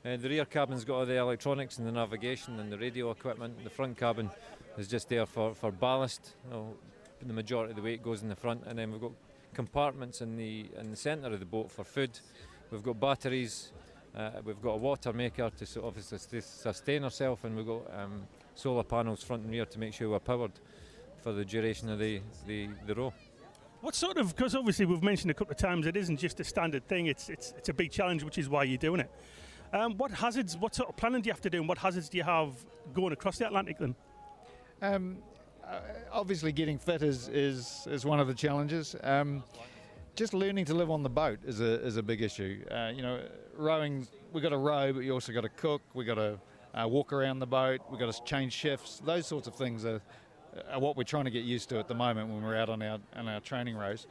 Uh, 0.02 0.16
the 0.16 0.30
rear 0.30 0.46
cabin's 0.46 0.86
got 0.86 0.94
all 0.94 1.04
the 1.04 1.18
electronics 1.18 1.76
and 1.76 1.86
the 1.86 1.92
navigation 1.92 2.58
and 2.60 2.72
the 2.72 2.78
radio 2.78 3.10
equipment. 3.10 3.62
The 3.62 3.68
front 3.68 3.98
cabin 3.98 4.30
is 4.78 4.88
just 4.88 5.10
there 5.10 5.26
for, 5.26 5.54
for 5.54 5.70
ballast. 5.70 6.32
You 6.46 6.50
know, 6.50 6.74
the 7.20 7.34
majority 7.34 7.72
of 7.72 7.76
the 7.76 7.82
weight 7.82 8.02
goes 8.02 8.22
in 8.22 8.30
the 8.30 8.34
front, 8.34 8.62
and 8.66 8.78
then 8.78 8.90
we've 8.90 9.02
got 9.02 9.12
compartments 9.52 10.22
in 10.22 10.38
the 10.38 10.64
in 10.78 10.90
the 10.90 10.96
centre 10.96 11.30
of 11.30 11.40
the 11.40 11.44
boat 11.44 11.70
for 11.70 11.84
food. 11.84 12.18
We've 12.70 12.82
got 12.82 12.98
batteries. 12.98 13.70
Uh, 14.16 14.30
we've 14.42 14.62
got 14.62 14.72
a 14.72 14.78
water 14.78 15.12
maker 15.12 15.50
to 15.58 15.66
so 15.66 15.86
obviously 15.86 16.40
sustain 16.40 17.04
ourselves, 17.04 17.44
and 17.44 17.54
we've 17.54 17.66
got 17.66 17.82
um, 17.94 18.26
solar 18.54 18.82
panels 18.82 19.22
front 19.22 19.42
and 19.42 19.50
rear 19.50 19.64
to 19.66 19.78
make 19.78 19.94
sure 19.94 20.10
we're 20.10 20.18
powered 20.18 20.52
for 21.22 21.32
the 21.32 21.44
duration 21.44 21.88
of 21.88 21.98
the, 21.98 22.20
the, 22.46 22.68
the 22.86 22.94
row. 22.94 23.12
What 23.80 23.94
sort 23.94 24.16
of, 24.16 24.36
because 24.36 24.54
obviously 24.54 24.86
we've 24.86 25.02
mentioned 25.02 25.30
a 25.30 25.34
couple 25.34 25.52
of 25.52 25.58
times, 25.58 25.86
it 25.86 25.96
isn't 25.96 26.18
just 26.18 26.38
a 26.40 26.44
standard 26.44 26.86
thing, 26.86 27.06
it's, 27.06 27.28
it's, 27.28 27.52
it's 27.56 27.68
a 27.68 27.74
big 27.74 27.90
challenge, 27.90 28.22
which 28.22 28.38
is 28.38 28.48
why 28.48 28.64
you're 28.64 28.78
doing 28.78 29.00
it. 29.00 29.10
Um, 29.72 29.96
what 29.96 30.10
hazards, 30.10 30.56
what 30.56 30.74
sort 30.74 30.88
of 30.88 30.96
planning 30.96 31.22
do 31.22 31.28
you 31.28 31.32
have 31.32 31.40
to 31.40 31.50
do, 31.50 31.58
and 31.58 31.68
what 31.68 31.78
hazards 31.78 32.08
do 32.08 32.18
you 32.18 32.24
have 32.24 32.54
going 32.92 33.12
across 33.12 33.38
the 33.38 33.46
Atlantic 33.46 33.78
then? 33.78 33.94
Um, 34.82 35.18
uh, 35.66 35.80
obviously, 36.12 36.52
getting 36.52 36.78
fit 36.78 37.02
is, 37.02 37.28
is, 37.28 37.86
is 37.90 38.04
one 38.04 38.20
of 38.20 38.26
the 38.26 38.34
challenges. 38.34 38.94
Um, 39.02 39.42
just 40.14 40.34
learning 40.34 40.66
to 40.66 40.74
live 40.74 40.90
on 40.90 41.02
the 41.02 41.08
boat 41.08 41.38
is 41.44 41.60
a, 41.60 41.84
is 41.84 41.96
a 41.96 42.02
big 42.02 42.20
issue. 42.20 42.62
Uh, 42.70 42.92
you 42.94 43.00
know, 43.00 43.20
rowing, 43.56 44.06
we've 44.32 44.42
got 44.42 44.50
to 44.50 44.58
row, 44.58 44.92
but 44.92 45.00
you 45.00 45.12
also 45.12 45.32
got 45.32 45.40
to 45.40 45.48
cook, 45.48 45.80
we've 45.94 46.06
got 46.06 46.16
to 46.16 46.38
uh, 46.74 46.88
walk 46.88 47.12
around 47.12 47.38
the 47.38 47.46
boat, 47.46 47.80
we've 47.90 48.00
got 48.00 48.12
to 48.12 48.24
change 48.24 48.52
shifts. 48.52 49.00
Those 49.04 49.26
sorts 49.26 49.46
of 49.46 49.54
things 49.54 49.84
are, 49.84 50.00
are 50.70 50.80
what 50.80 50.96
we're 50.96 51.04
trying 51.04 51.24
to 51.24 51.30
get 51.30 51.44
used 51.44 51.68
to 51.70 51.78
at 51.78 51.88
the 51.88 51.94
moment 51.94 52.28
when 52.28 52.42
we're 52.42 52.56
out 52.56 52.68
on 52.68 52.82
our, 52.82 52.98
on 53.16 53.28
our 53.28 53.40
training 53.40 53.76
rows. 53.76 54.06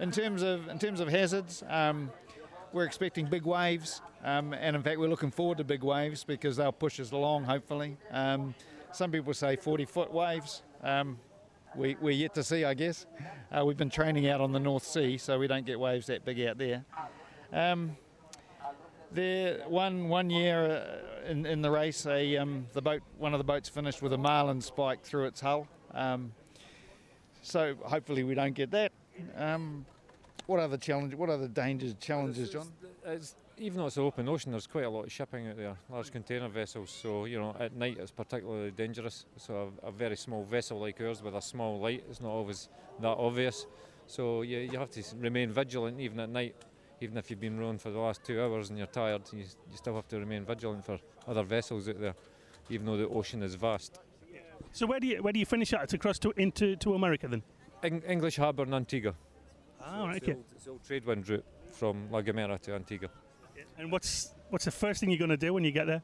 In 0.00 0.10
terms 0.10 0.42
of, 0.42 0.68
in 0.68 0.78
terms 0.78 1.00
of 1.00 1.08
hazards, 1.08 1.62
um, 1.68 2.10
we're 2.72 2.84
expecting 2.84 3.26
big 3.26 3.44
waves, 3.44 4.02
um, 4.24 4.52
and 4.52 4.74
in 4.74 4.82
fact, 4.82 4.98
we're 4.98 5.08
looking 5.08 5.30
forward 5.30 5.58
to 5.58 5.64
big 5.64 5.84
waves 5.84 6.24
because 6.24 6.56
they'll 6.56 6.72
push 6.72 6.98
us 6.98 7.12
along, 7.12 7.44
hopefully. 7.44 7.96
Um, 8.10 8.54
some 8.92 9.10
people 9.10 9.32
say 9.34 9.56
40 9.56 9.84
foot 9.84 10.12
waves. 10.12 10.62
Um, 10.82 11.18
we, 11.76 11.96
we're 12.00 12.10
yet 12.10 12.34
to 12.34 12.42
see, 12.42 12.64
I 12.64 12.74
guess. 12.74 13.06
Uh, 13.50 13.64
we've 13.64 13.76
been 13.76 13.90
training 13.90 14.28
out 14.28 14.40
on 14.40 14.52
the 14.52 14.60
North 14.60 14.84
Sea, 14.84 15.18
so 15.18 15.38
we 15.38 15.46
don't 15.46 15.66
get 15.66 15.78
waves 15.78 16.06
that 16.06 16.24
big 16.24 16.40
out 16.42 16.58
there. 16.58 16.84
Um, 17.52 17.96
there, 19.12 19.58
one 19.68 20.08
one 20.08 20.30
year 20.30 21.00
uh, 21.24 21.30
in, 21.30 21.46
in 21.46 21.62
the 21.62 21.70
race, 21.70 22.06
a, 22.06 22.36
um, 22.36 22.66
the 22.72 22.82
boat, 22.82 23.02
one 23.18 23.32
of 23.34 23.38
the 23.38 23.44
boats 23.44 23.68
finished 23.68 24.02
with 24.02 24.12
a 24.12 24.18
marlin 24.18 24.60
spike 24.60 25.02
through 25.02 25.26
its 25.26 25.40
hull. 25.40 25.66
Um, 25.92 26.32
so 27.42 27.74
hopefully 27.82 28.24
we 28.24 28.34
don't 28.34 28.54
get 28.54 28.70
that. 28.72 28.92
Um, 29.36 29.86
what 30.46 30.60
other 30.60 30.76
challenge? 30.76 31.14
What 31.14 31.30
other 31.30 31.48
dangers, 31.48 31.94
challenges, 32.00 32.50
John? 32.50 32.68
It's, 33.06 33.34
even 33.56 33.78
though 33.78 33.86
it's 33.86 33.96
an 33.96 34.02
open 34.02 34.28
ocean, 34.28 34.50
there's 34.50 34.66
quite 34.66 34.84
a 34.84 34.90
lot 34.90 35.04
of 35.04 35.12
shipping 35.12 35.46
out 35.46 35.56
there, 35.56 35.76
large 35.88 36.10
container 36.10 36.48
vessels. 36.48 36.90
So 36.90 37.24
you 37.24 37.38
know, 37.38 37.54
at 37.58 37.74
night 37.74 37.98
it's 38.00 38.10
particularly 38.10 38.72
dangerous. 38.72 39.26
So 39.36 39.72
a, 39.82 39.88
a 39.88 39.92
very 39.92 40.16
small 40.16 40.44
vessel 40.44 40.80
like 40.80 41.00
ours 41.00 41.22
with 41.22 41.34
a 41.34 41.42
small 41.42 41.78
light 41.78 42.04
is 42.10 42.20
not 42.20 42.30
always 42.30 42.68
that 43.00 43.08
obvious. 43.08 43.66
So 44.06 44.42
you, 44.42 44.58
you 44.58 44.78
have 44.78 44.90
to 44.90 45.02
remain 45.18 45.50
vigilant 45.50 46.00
even 46.00 46.20
at 46.20 46.28
night. 46.28 46.56
Even 47.04 47.18
if 47.18 47.28
you've 47.30 47.40
been 47.40 47.58
rowing 47.60 47.76
for 47.76 47.90
the 47.90 47.98
last 47.98 48.24
two 48.24 48.40
hours 48.42 48.70
and 48.70 48.78
you're 48.78 48.86
tired, 48.86 49.20
you, 49.30 49.40
you 49.40 49.76
still 49.76 49.94
have 49.94 50.08
to 50.08 50.18
remain 50.18 50.42
vigilant 50.46 50.82
for 50.86 50.98
other 51.28 51.42
vessels 51.42 51.86
out 51.86 52.00
there, 52.00 52.14
even 52.70 52.86
though 52.86 52.96
the 52.96 53.06
ocean 53.06 53.42
is 53.42 53.54
vast. 53.56 53.98
So 54.72 54.86
where 54.86 54.98
do 54.98 55.06
you 55.06 55.22
where 55.22 55.32
do 55.34 55.38
you 55.38 55.44
finish 55.44 55.74
at? 55.74 55.82
It's 55.82 55.92
across 55.92 56.18
to 56.20 56.32
into 56.38 56.76
to 56.76 56.94
America 56.94 57.28
then. 57.28 57.42
Eng- 57.82 58.02
English 58.08 58.36
Harbour 58.36 58.62
and 58.62 58.74
Antigua. 58.74 59.14
Ah, 59.82 60.06
right, 60.06 60.16
It's 60.16 60.24
okay. 60.24 60.32
the 60.32 60.38
old- 60.38 60.44
it's 60.54 60.64
the 60.64 60.70
old 60.70 60.82
trade 60.84 61.04
wind 61.04 61.28
route 61.28 61.44
from 61.74 62.10
La 62.10 62.22
Gomera 62.22 62.58
to 62.62 62.74
Antigua. 62.74 63.10
And 63.76 63.92
what's 63.92 64.32
what's 64.48 64.64
the 64.64 64.70
first 64.70 65.00
thing 65.00 65.10
you're 65.10 65.18
going 65.18 65.28
to 65.28 65.36
do 65.36 65.52
when 65.52 65.62
you 65.64 65.72
get 65.72 65.86
there? 65.86 66.02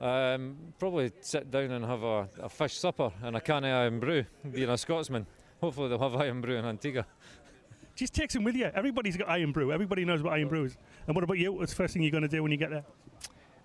Um, 0.00 0.56
probably 0.78 1.10
sit 1.20 1.50
down 1.50 1.72
and 1.72 1.84
have 1.84 2.02
a, 2.04 2.28
a 2.42 2.48
fish 2.48 2.78
supper 2.78 3.10
and 3.22 3.34
a 3.34 3.40
can 3.40 3.64
of 3.64 3.70
Irn-Bru, 3.70 4.24
being 4.52 4.68
a 4.68 4.76
Scotsman. 4.78 5.26
Hopefully 5.60 5.88
they'll 5.88 5.98
have 6.10 6.14
Irn-Bru 6.20 6.54
in 6.54 6.64
Antigua. 6.64 7.04
Just 7.96 8.14
take 8.14 8.30
some 8.30 8.44
with 8.44 8.54
you. 8.54 8.70
Everybody's 8.74 9.16
got 9.16 9.28
Irn-Bru. 9.28 9.72
Everybody 9.72 10.04
knows 10.04 10.22
what 10.22 10.38
Irn-Bru 10.38 10.64
is. 10.64 10.76
And 11.06 11.14
what 11.14 11.24
about 11.24 11.38
you? 11.38 11.52
What's 11.52 11.72
the 11.72 11.76
first 11.76 11.94
thing 11.94 12.02
you're 12.02 12.10
going 12.10 12.22
to 12.22 12.28
do 12.28 12.42
when 12.42 12.52
you 12.52 12.58
get 12.58 12.70
there? 12.70 12.84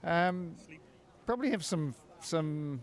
Um, 0.04 0.56
probably 1.26 1.52
have 1.52 1.64
some 1.64 1.94
some. 2.22 2.82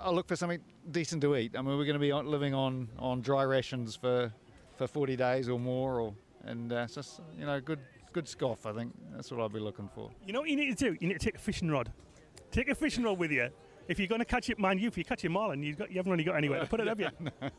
I'll 0.00 0.14
look 0.14 0.28
for 0.28 0.36
something 0.36 0.60
decent 0.90 1.22
to 1.22 1.34
eat. 1.36 1.56
I 1.56 1.62
mean, 1.62 1.76
we're 1.76 1.84
going 1.84 1.94
to 1.94 1.98
be 1.98 2.12
on, 2.12 2.26
living 2.26 2.54
on, 2.54 2.88
on 2.98 3.20
dry 3.20 3.42
rations 3.42 3.96
for, 3.96 4.32
for 4.76 4.86
40 4.86 5.16
days 5.16 5.48
or 5.48 5.58
more, 5.58 6.00
or 6.00 6.14
and 6.44 6.72
uh, 6.72 6.84
it's 6.84 6.94
just 6.94 7.20
you 7.36 7.44
know 7.44 7.60
good 7.60 7.80
good 8.12 8.28
scoff. 8.28 8.64
I 8.64 8.72
think 8.72 8.94
that's 9.12 9.32
what 9.32 9.40
I'll 9.40 9.48
be 9.48 9.58
looking 9.58 9.90
for. 9.92 10.10
You 10.24 10.32
know 10.32 10.40
what 10.40 10.50
you 10.50 10.56
need 10.56 10.78
to 10.78 10.90
do? 10.90 10.96
You 11.00 11.08
need 11.08 11.18
to 11.18 11.24
take 11.24 11.34
a 11.34 11.40
fishing 11.40 11.68
rod. 11.68 11.92
Take 12.52 12.68
a 12.68 12.74
fishing 12.74 13.02
rod 13.02 13.18
with 13.18 13.32
you. 13.32 13.48
If 13.88 13.98
you're 13.98 14.08
going 14.08 14.20
to 14.20 14.24
catch 14.24 14.48
it, 14.48 14.58
mind 14.58 14.80
you, 14.80 14.86
if 14.86 14.96
you 14.96 15.04
catch 15.04 15.24
a 15.24 15.28
marlin, 15.28 15.62
you've 15.62 15.76
got, 15.76 15.90
you 15.90 15.96
haven't 15.96 16.12
really 16.12 16.24
got 16.24 16.36
anywhere 16.36 16.60
to 16.60 16.66
put 16.66 16.80
it, 16.80 16.86
have 16.86 17.00
you? 17.00 17.08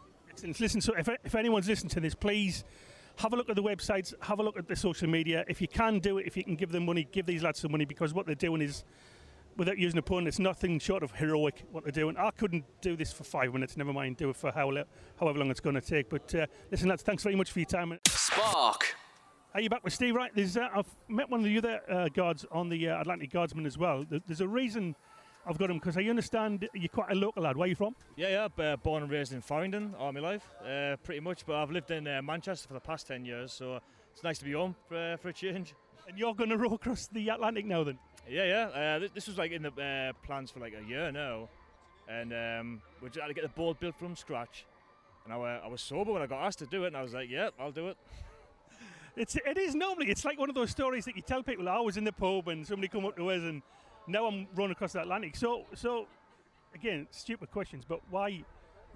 Listen, 0.59 0.81
so 0.81 0.95
if, 0.95 1.09
if 1.25 1.35
anyone's 1.35 1.69
listening 1.69 1.91
to 1.91 2.01
this, 2.01 2.15
please 2.15 2.65
have 3.17 3.33
a 3.33 3.37
look 3.37 3.51
at 3.51 3.57
the 3.57 3.63
websites, 3.63 4.15
have 4.23 4.39
a 4.39 4.43
look 4.43 4.59
at 4.59 4.67
the 4.67 4.77
social 4.77 5.09
media. 5.09 5.45
If 5.49 5.61
you 5.61 5.69
can 5.69 5.99
do 5.99 6.19
it, 6.19 6.27
if 6.27 6.37
you 6.37 6.45
can 6.45 6.57
give 6.57 6.73
them 6.73 6.87
money, 6.87 7.07
give 7.13 7.27
these 7.27 7.43
lads 7.43 7.61
some 7.61 7.73
money 7.73 7.85
because 7.85 8.15
what 8.15 8.27
they're 8.27 8.35
doing 8.35 8.63
is, 8.63 8.85
without 9.57 9.77
using 9.77 9.99
a 9.99 10.03
pun, 10.03 10.27
it's 10.27 10.39
nothing 10.39 10.79
short 10.79 11.03
of 11.03 11.13
heroic 11.13 11.65
what 11.71 11.85
they're 11.85 11.93
doing. 11.93 12.17
I 12.17 12.31
couldn't 12.31 12.65
do 12.81 12.97
this 12.97 13.13
for 13.13 13.25
five 13.25 13.53
minutes, 13.53 13.77
never 13.77 13.93
mind 13.93 14.17
do 14.17 14.31
it 14.31 14.37
for 14.37 14.51
how, 14.53 14.73
however 15.19 15.39
long 15.39 15.51
it's 15.51 15.61
going 15.61 15.75
to 15.75 15.81
take. 15.83 16.09
But 16.09 16.35
uh, 16.35 16.47
listen, 16.71 16.89
lads, 16.89 17.03
thanks 17.03 17.23
very 17.23 17.37
much 17.37 17.53
for 17.53 17.59
your 17.59 17.67
time. 17.67 17.99
Spark. 18.07 18.97
Are 19.53 19.61
you 19.61 19.69
back 19.69 19.83
with 19.83 19.93
Steve? 19.93 20.15
Right, 20.15 20.31
there's, 20.35 20.57
uh, 20.57 20.69
I've 20.75 20.89
met 21.09 21.29
one 21.29 21.41
of 21.41 21.45
the 21.45 21.59
other 21.59 21.81
uh, 21.91 22.09
guards 22.09 22.47
on 22.53 22.69
the 22.69 22.89
uh, 22.89 23.01
Atlantic 23.01 23.33
Guardsmen 23.33 23.67
as 23.67 23.77
well. 23.77 24.05
There's 24.09 24.41
a 24.41 24.49
reason 24.49 24.95
I've 25.47 25.59
got 25.59 25.71
him 25.71 25.79
because 25.79 25.97
I 25.97 26.03
understand 26.05 26.69
you're 26.75 26.89
quite 26.89 27.11
a 27.11 27.15
local 27.15 27.43
lad. 27.43 27.57
Where 27.57 27.65
are 27.65 27.69
you 27.69 27.75
from? 27.75 27.97
Yeah, 28.17 28.49
yeah, 28.59 28.65
uh, 28.65 28.77
born 28.77 29.03
and 29.03 29.11
raised 29.11 29.33
in 29.33 29.41
Farringdon 29.41 29.95
all 29.99 30.13
my 30.13 30.21
life, 30.21 30.45
uh, 30.65 30.97
pretty 31.03 31.21
much. 31.21 31.47
But 31.47 31.57
I've 31.57 31.71
lived 31.71 31.91
in 31.91 32.07
uh, 32.07 32.21
Manchester 32.23 32.69
for 32.69 32.75
the 32.75 32.81
past 32.81 33.07
10 33.09 33.25
years, 33.25 33.53
so 33.53 33.81
it's 34.13 34.23
nice 34.23 34.39
to 34.39 34.45
be 34.45 34.53
home 34.53 34.77
for, 34.89 34.97
uh, 34.97 35.17
for 35.17 35.31
a 35.31 35.33
change. 35.33 35.75
And 36.07 36.19
you're 36.19 36.35
going 36.35 36.51
to 36.51 36.59
row 36.59 36.75
across 36.75 37.09
the 37.09 37.29
Atlantic 37.31 37.65
now 37.65 37.85
then? 37.85 37.99
Yeah, 38.29 38.45
yeah. 38.45 38.65
Uh, 38.69 38.99
this, 38.99 39.11
this 39.13 39.27
was 39.29 39.39
like 39.39 39.53
in 39.53 39.63
the 39.63 39.71
uh, 39.71 40.13
plans 40.27 40.51
for 40.51 40.61
like 40.61 40.75
a 40.75 40.89
year 40.89 41.11
now, 41.11 41.49
and 42.09 42.33
um, 42.33 42.83
we 43.03 43.09
just 43.09 43.21
had 43.21 43.29
to 43.29 43.35
get 43.35 43.43
the 43.43 43.49
boat 43.49 43.81
built 43.81 43.99
from 43.99 44.17
scratch. 44.17 44.67
And 45.25 45.33
I, 45.33 45.61
I 45.65 45.69
was 45.69 45.81
sober 45.81 46.13
when 46.13 46.23
I 46.23 46.27
got 46.27 46.45
asked 46.45 46.59
to 46.59 46.67
do 46.67 46.85
it, 46.85 46.89
and 46.89 46.97
I 46.97 47.03
was 47.03 47.15
like, 47.15 47.31
"Yeah, 47.31 47.51
I'll 47.59 47.73
do 47.73 47.89
it." 47.89 47.97
It's 49.17 49.37
it 49.37 49.59
is 49.59 49.75
normally 49.75 50.11
it's 50.11 50.25
like 50.25 50.39
one 50.39 50.49
of 50.49 50.55
those 50.55 50.71
stories 50.71 51.05
that 51.07 51.17
you 51.17 51.23
tell 51.23 51.43
people. 51.43 51.69
I 51.69 51.81
was 51.81 51.97
in 51.97 52.05
the 52.05 52.13
pub 52.13 52.49
and 52.49 52.67
somebody 52.67 52.89
come 52.89 53.05
up 53.05 53.17
to 53.17 53.31
us 53.31 53.43
and 53.43 53.63
now 54.07 54.27
I'm 54.27 54.47
running 54.55 54.73
across 54.73 54.93
the 54.93 55.03
Atlantic. 55.03 55.37
So 55.37 55.65
so 55.75 56.07
again, 56.75 57.07
stupid 57.11 57.51
questions, 57.51 57.85
but 57.87 58.01
why 58.11 58.45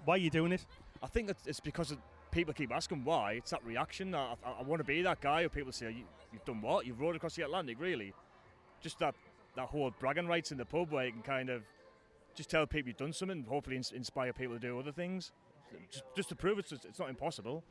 why 0.05 0.15
are 0.15 0.19
you 0.19 0.29
doing 0.29 0.51
this? 0.51 0.65
I 1.03 1.07
think 1.07 1.29
it's, 1.45 1.59
because 1.59 1.95
people 2.31 2.53
keep 2.53 2.71
asking 2.71 3.03
why. 3.03 3.33
It's 3.33 3.51
that 3.51 3.63
reaction. 3.65 4.15
I, 4.15 4.35
I, 4.45 4.51
I 4.59 4.63
want 4.63 4.79
to 4.79 4.83
be 4.83 5.01
that 5.01 5.21
guy 5.21 5.43
who 5.43 5.49
people 5.49 5.71
say, 5.71 5.87
you, 5.87 6.03
"You've 6.31 6.45
done 6.45 6.61
what? 6.61 6.85
You've 6.85 6.99
rowed 6.99 7.15
across 7.15 7.35
the 7.35 7.43
Atlantic, 7.43 7.79
really?" 7.79 8.13
Just 8.81 8.99
that 8.99 9.15
that 9.55 9.67
whole 9.67 9.91
bragging 9.99 10.27
rights 10.27 10.51
in 10.51 10.57
the 10.57 10.65
pub 10.65 10.91
where 10.91 11.05
you 11.05 11.11
can 11.13 11.21
kind 11.21 11.49
of 11.49 11.63
just 12.35 12.49
tell 12.49 12.65
people 12.67 12.89
you've 12.89 12.97
done 12.97 13.13
something, 13.13 13.39
and 13.39 13.47
hopefully 13.47 13.77
ins- 13.77 13.91
inspire 13.91 14.33
people 14.33 14.55
to 14.55 14.59
do 14.59 14.79
other 14.79 14.91
things. 14.91 15.31
Just, 15.91 16.03
just 16.15 16.29
to 16.29 16.35
prove 16.35 16.59
it's 16.59 16.71
it's 16.71 16.99
not 16.99 17.09
impossible. 17.09 17.63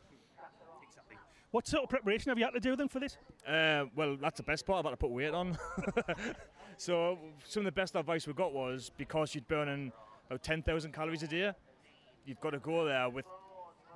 What 1.54 1.68
sort 1.68 1.84
of 1.84 1.88
preparation 1.88 2.30
have 2.30 2.38
you 2.38 2.44
had 2.44 2.54
to 2.54 2.58
do 2.58 2.74
then 2.74 2.88
for 2.88 2.98
this? 2.98 3.16
Uh, 3.46 3.84
well, 3.94 4.16
that's 4.20 4.38
the 4.38 4.42
best 4.42 4.66
part. 4.66 4.80
I've 4.80 4.86
had 4.86 4.90
to 4.90 4.96
put 4.96 5.10
weight 5.10 5.32
on. 5.32 5.56
so 6.76 7.18
some 7.44 7.60
of 7.62 7.64
the 7.66 7.80
best 7.80 7.94
advice 7.96 8.26
we 8.26 8.32
got 8.32 8.52
was 8.52 8.90
because 8.96 9.34
you're 9.34 9.44
burning 9.46 9.92
about 10.26 10.42
10,000 10.42 10.92
calories 10.92 11.22
a 11.22 11.28
day, 11.28 11.52
you've 12.24 12.40
got 12.40 12.50
to 12.50 12.58
go 12.58 12.84
there 12.84 13.08
with 13.08 13.24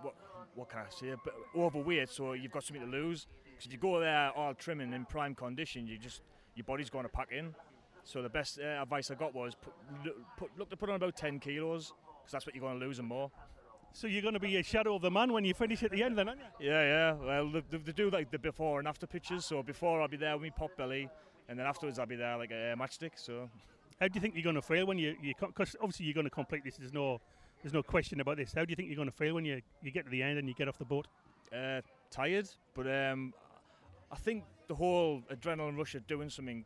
what 0.03 0.15
what 0.55 0.69
can 0.69 0.81
I 0.81 0.91
say? 0.91 1.11
A 1.11 1.17
bit 1.17 1.35
overweight, 1.57 2.09
so 2.09 2.33
you've 2.33 2.53
got 2.53 2.65
something 2.65 2.85
to 2.85 2.91
lose. 2.91 3.27
Because 3.45 3.67
if 3.67 3.73
you 3.73 3.79
go 3.79 4.01
there 4.01 4.31
all 4.31 4.55
trim 4.55 4.81
and 4.81 4.93
in 4.95 5.05
prime 5.05 5.35
condition, 5.35 5.87
you 5.87 5.99
just 5.99 6.23
your 6.55 6.65
body's 6.65 6.91
going 6.91 7.05
to 7.05 7.09
pack 7.09 7.31
in. 7.31 7.55
So 8.05 8.23
the 8.23 8.29
best 8.29 8.59
uh, 8.59 8.83
advice 8.83 9.11
I 9.11 9.15
got 9.15 9.35
was 9.35 9.55
put, 9.55 9.75
look, 10.05 10.17
put, 10.37 10.51
look 10.59 10.71
to 10.71 10.77
put 10.77 10.89
on 10.89 10.97
about 10.97 11.17
10 11.17 11.41
kilos, 11.41 11.93
because 12.21 12.33
that's 12.33 12.47
what 12.47 12.55
you're 12.55 12.63
going 12.63 12.81
to 12.81 12.85
lose 12.85 12.99
and 12.99 13.07
more. 13.07 13.31
So 13.93 14.07
you're 14.07 14.23
going 14.23 14.35
to 14.35 14.41
be 14.41 14.57
a 14.57 14.63
shadow 14.63 14.97
of 14.97 15.03
the 15.03 15.11
man 15.11 15.33
when 15.33 15.45
you 15.45 15.55
finish 15.55 15.83
at 15.83 15.91
the 15.91 16.03
end, 16.03 16.17
then, 16.17 16.29
aren't 16.29 16.41
you? 16.41 16.69
Yeah, 16.69 16.83
yeah. 16.83 17.13
Well, 17.13 17.51
they, 17.51 17.63
they, 17.71 17.79
they 17.79 17.93
do 17.93 18.11
like 18.11 18.31
the 18.31 18.39
before 18.39 18.79
and 18.79 18.89
after 18.89 19.07
pictures. 19.07 19.45
So 19.45 19.63
before 19.63 20.01
I'll 20.01 20.09
be 20.09 20.17
there 20.17 20.35
with 20.35 20.43
me 20.43 20.51
pop 20.51 20.77
belly, 20.77 21.09
and 21.49 21.59
then 21.59 21.67
afterwards 21.67 21.99
I'll 21.99 22.07
be 22.07 22.17
there 22.17 22.37
like 22.37 22.51
a 22.51 22.75
matchstick. 22.79 23.13
So 23.17 23.49
How 24.01 24.09
do 24.09 24.15
you 24.15 24.21
think 24.21 24.35
you're 24.35 24.45
going 24.45 24.57
to 24.57 24.63
feel 24.63 24.87
when 24.87 24.99
you 24.99 25.17
you 25.23 25.35
because 25.41 25.77
obviously 25.81 26.07
you're 26.07 26.15
going 26.15 26.25
to 26.27 26.31
complete 26.31 26.65
this. 26.65 26.77
There's 26.77 26.93
no 26.93 27.21
there's 27.63 27.75
no 27.75 27.83
question 27.83 28.21
about 28.21 28.37
this. 28.37 28.53
How 28.55 28.65
do 28.65 28.71
you 28.71 28.77
think 28.77 28.89
you're 28.89 28.97
going 28.97 29.11
to 29.11 29.17
feel 29.17 29.35
when 29.35 29.45
you 29.45 29.61
you 29.83 29.91
get 29.91 30.05
to 30.05 30.11
the 30.11 30.23
end 30.23 30.39
and 30.39 30.49
you 30.49 30.55
get 30.55 30.69
off 30.69 30.79
the 30.79 30.85
boat? 30.85 31.07
uh, 31.53 31.81
tired, 32.11 32.49
but 32.75 32.87
um, 32.87 33.33
I 34.11 34.17
think 34.17 34.45
the 34.67 34.75
whole 34.75 35.23
adrenaline 35.33 35.77
rush 35.77 35.95
of 35.95 36.07
doing 36.07 36.31
something 36.31 36.65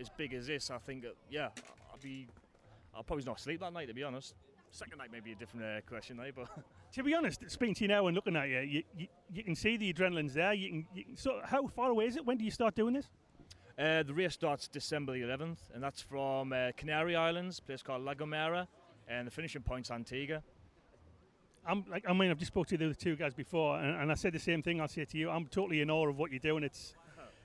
as 0.00 0.08
big 0.08 0.34
as 0.34 0.46
this, 0.46 0.70
I 0.70 0.78
think, 0.78 1.04
uh, 1.04 1.10
yeah, 1.30 1.48
I'll 1.90 1.98
be, 2.02 2.26
I'll 2.94 3.02
probably 3.02 3.24
not 3.24 3.40
sleep 3.40 3.60
that 3.60 3.72
night 3.72 3.88
to 3.88 3.94
be 3.94 4.02
honest. 4.02 4.34
Second 4.70 4.98
night 4.98 5.12
may 5.12 5.20
be 5.20 5.32
a 5.32 5.34
different 5.34 5.66
uh, 5.66 5.80
question, 5.86 6.18
eh? 6.20 6.30
But 6.34 6.48
To 6.94 7.02
be 7.02 7.14
honest, 7.14 7.42
speaking 7.48 7.74
to 7.76 7.84
you 7.84 7.88
now 7.88 8.06
and 8.06 8.14
looking 8.14 8.36
at 8.36 8.48
you, 8.48 8.60
you, 8.60 8.82
you, 8.96 9.06
you 9.32 9.42
can 9.42 9.54
see 9.54 9.78
the 9.78 9.92
adrenaline's 9.92 10.34
there. 10.34 10.52
You 10.52 10.68
can, 10.68 10.86
you 10.94 11.04
can, 11.04 11.16
so 11.16 11.40
how 11.44 11.66
far 11.66 11.90
away 11.90 12.06
is 12.06 12.16
it? 12.16 12.26
When 12.26 12.36
do 12.36 12.44
you 12.44 12.50
start 12.50 12.74
doing 12.74 12.94
this? 12.94 13.08
Uh, 13.78 14.02
the 14.02 14.14
race 14.14 14.34
starts 14.34 14.68
December 14.68 15.12
the 15.12 15.22
11th, 15.22 15.58
and 15.74 15.82
that's 15.82 16.00
from 16.00 16.52
uh, 16.52 16.72
Canary 16.76 17.16
Islands, 17.16 17.58
a 17.58 17.62
place 17.62 17.82
called 17.82 18.02
La 18.02 18.14
Gomera, 18.14 18.66
and 19.08 19.26
the 19.26 19.30
finishing 19.30 19.62
point's 19.62 19.90
Antigua. 19.90 20.42
I'm 21.66 21.84
like 21.88 22.04
I 22.08 22.12
mean 22.12 22.30
I've 22.30 22.38
just 22.38 22.52
spoke 22.52 22.66
to 22.68 22.76
the 22.76 22.86
other 22.86 22.94
two 22.94 23.14
guys 23.16 23.34
before, 23.34 23.78
and, 23.78 24.02
and 24.02 24.10
I 24.10 24.14
said 24.14 24.32
the 24.32 24.38
same 24.38 24.62
thing. 24.62 24.80
I'll 24.80 24.88
say 24.88 25.04
to 25.04 25.18
you, 25.18 25.30
I'm 25.30 25.46
totally 25.46 25.80
in 25.80 25.90
awe 25.90 26.08
of 26.08 26.18
what 26.18 26.30
you're 26.32 26.40
doing. 26.40 26.64
It's 26.64 26.94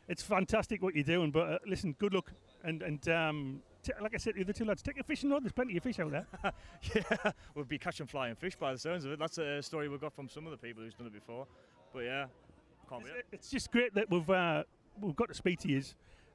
it's 0.08 0.24
fantastic 0.24 0.82
what 0.82 0.96
you're 0.96 1.04
doing. 1.04 1.32
But 1.32 1.50
uh, 1.50 1.58
listen, 1.68 1.96
good 2.00 2.14
luck, 2.14 2.32
and 2.64 2.82
and 2.82 3.08
um, 3.10 3.62
t- 3.84 3.92
like 4.02 4.14
I 4.16 4.18
said 4.18 4.36
the 4.36 4.42
other 4.42 4.54
two 4.54 4.66
lads, 4.66 4.82
take 4.82 5.00
a 5.00 5.04
fishing 5.04 5.30
rod. 5.30 5.44
There's 5.44 5.52
plenty 5.52 5.78
of 5.78 5.84
fish 5.84 6.00
out 6.00 6.12
there. 6.12 6.26
yeah, 6.96 7.32
we'll 7.56 7.66
be 7.66 7.78
catching 7.78 8.08
flying 8.08 8.36
fish 8.36 8.56
by 8.56 8.74
the 8.74 8.80
sounds 8.80 9.06
of 9.06 9.12
it. 9.12 9.20
That's 9.20 9.38
a 9.38 9.62
story 9.62 9.88
we 9.88 9.98
got 9.98 10.14
from 10.14 10.30
some 10.30 10.46
of 10.46 10.52
the 10.52 10.58
people 10.58 10.84
who's 10.84 10.94
done 10.94 11.08
it 11.08 11.14
before. 11.14 11.46
But 11.94 12.06
yeah, 12.06 12.26
can't 12.90 13.04
wait. 13.04 13.14
it's 13.32 13.50
just 13.50 13.72
great 13.72 13.94
that 13.96 14.10
we've 14.10 14.30
uh, 14.30 14.64
we've 15.00 15.16
got 15.16 15.28
to 15.28 15.36
speak 15.36 15.60
to 15.60 15.68
you, 15.68 15.84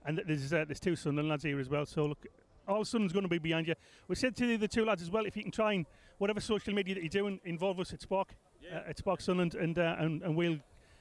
and 0.07 0.21
there's 0.27 0.53
uh, 0.53 0.65
there's 0.67 0.81
two 0.81 0.97
Sunderland 0.97 1.29
lads 1.31 1.45
here 1.45 1.59
as 1.61 1.69
well. 1.69 1.87
So 1.87 2.07
look, 2.07 2.27
all 2.69 2.85
Sunderland's 2.85 3.13
going 3.13 3.25
to 3.25 3.29
be 3.29 3.39
behind 3.39 3.67
you. 3.69 3.75
We 4.09 4.15
said 4.17 4.37
to 4.37 4.47
the 4.47 4.55
other 4.55 4.69
two 4.69 4.85
lads 4.85 5.03
as 5.03 5.11
well, 5.11 5.27
if 5.27 5.37
you 5.37 5.43
can 5.43 5.53
try 5.53 5.73
and 5.75 5.87
whatever 6.19 6.41
social 6.41 6.73
media 6.75 6.95
that 6.95 7.03
you're 7.03 7.09
doing, 7.09 7.41
involve 7.45 7.81
us 7.81 7.93
at 7.93 8.01
Spark, 8.01 8.35
uh, 8.73 8.89
at 8.89 8.99
Spark 8.99 9.21
Sunderland, 9.21 9.55
and, 9.55 9.79
uh, 9.79 9.97
and 9.99 10.23
and 10.23 10.37
we'll 10.37 10.59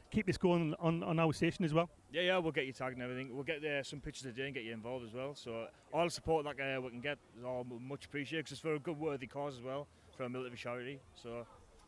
keep 0.10 0.25
this 0.25 0.38
going 0.38 0.75
on, 0.79 1.03
on 1.03 1.20
our 1.20 1.31
station 1.31 1.63
as 1.63 1.74
well. 1.74 1.89
Yeah, 2.12 2.24
yeah, 2.24 2.38
we'll 2.38 2.51
get 2.51 2.65
you 2.65 2.74
tagged 2.74 2.96
and 2.96 3.01
everything. 3.03 3.34
We'll 3.34 3.46
get 3.46 3.63
uh, 3.63 3.81
some 3.81 4.01
pictures 4.01 4.24
today 4.24 4.46
and 4.46 4.53
get 4.53 4.63
you 4.65 4.74
involved 4.74 5.05
as 5.05 5.13
well. 5.13 5.34
So 5.36 5.67
all 5.93 6.03
the 6.03 6.12
support 6.12 6.43
that 6.43 6.60
uh, 6.60 6.81
we 6.81 6.89
can 6.89 7.00
get 7.00 7.17
is 7.38 7.46
all 7.46 7.63
much 7.63 8.05
appreciated 8.05 8.43
because 8.43 8.51
it's 8.51 8.62
for 8.62 8.75
a 8.75 8.79
good 8.79 9.00
worthy 9.00 9.25
cause 9.25 9.55
as 9.55 9.63
well, 9.63 9.88
for 10.17 10.24
a 10.24 10.29
military 10.29 10.58
charity. 10.58 11.00
So 11.15 11.46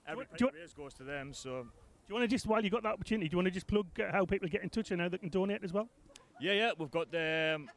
every 0.07 0.25
do 0.37 0.45
penny 0.47 0.61
raised 0.61 0.77
goes 0.77 0.93
to 0.93 1.03
them. 1.03 1.33
So 1.33 1.63
Do 1.63 1.69
you 2.07 2.15
want 2.15 2.23
to 2.23 2.33
just, 2.33 2.47
while 2.47 2.63
you've 2.63 2.71
got 2.71 2.83
that 2.83 2.93
opportunity, 2.93 3.27
do 3.27 3.33
you 3.33 3.37
want 3.39 3.47
to 3.47 3.51
just 3.51 3.67
plug 3.67 3.87
uh, 3.99 4.11
how 4.11 4.25
people 4.25 4.47
get 4.47 4.63
in 4.63 4.69
touch 4.69 4.91
and 4.91 5.01
how 5.01 5.09
they 5.09 5.17
can 5.17 5.29
donate 5.29 5.61
as 5.61 5.73
well? 5.73 5.89
Yeah, 6.43 6.51
yeah, 6.51 6.71
we've 6.77 6.91
got 6.91 7.07
um, 7.15 7.71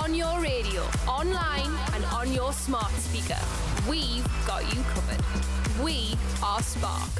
on 0.00 0.14
your 0.14 0.40
radio, 0.40 0.82
online, 1.08 1.76
and 1.92 2.04
on 2.06 2.32
your 2.32 2.52
smart 2.52 2.90
speaker. 2.92 3.38
We've 3.90 4.24
got 4.46 4.62
you 4.74 4.82
covered. 4.82 5.82
We 5.82 6.16
are 6.42 6.62
Spark. 6.62 7.10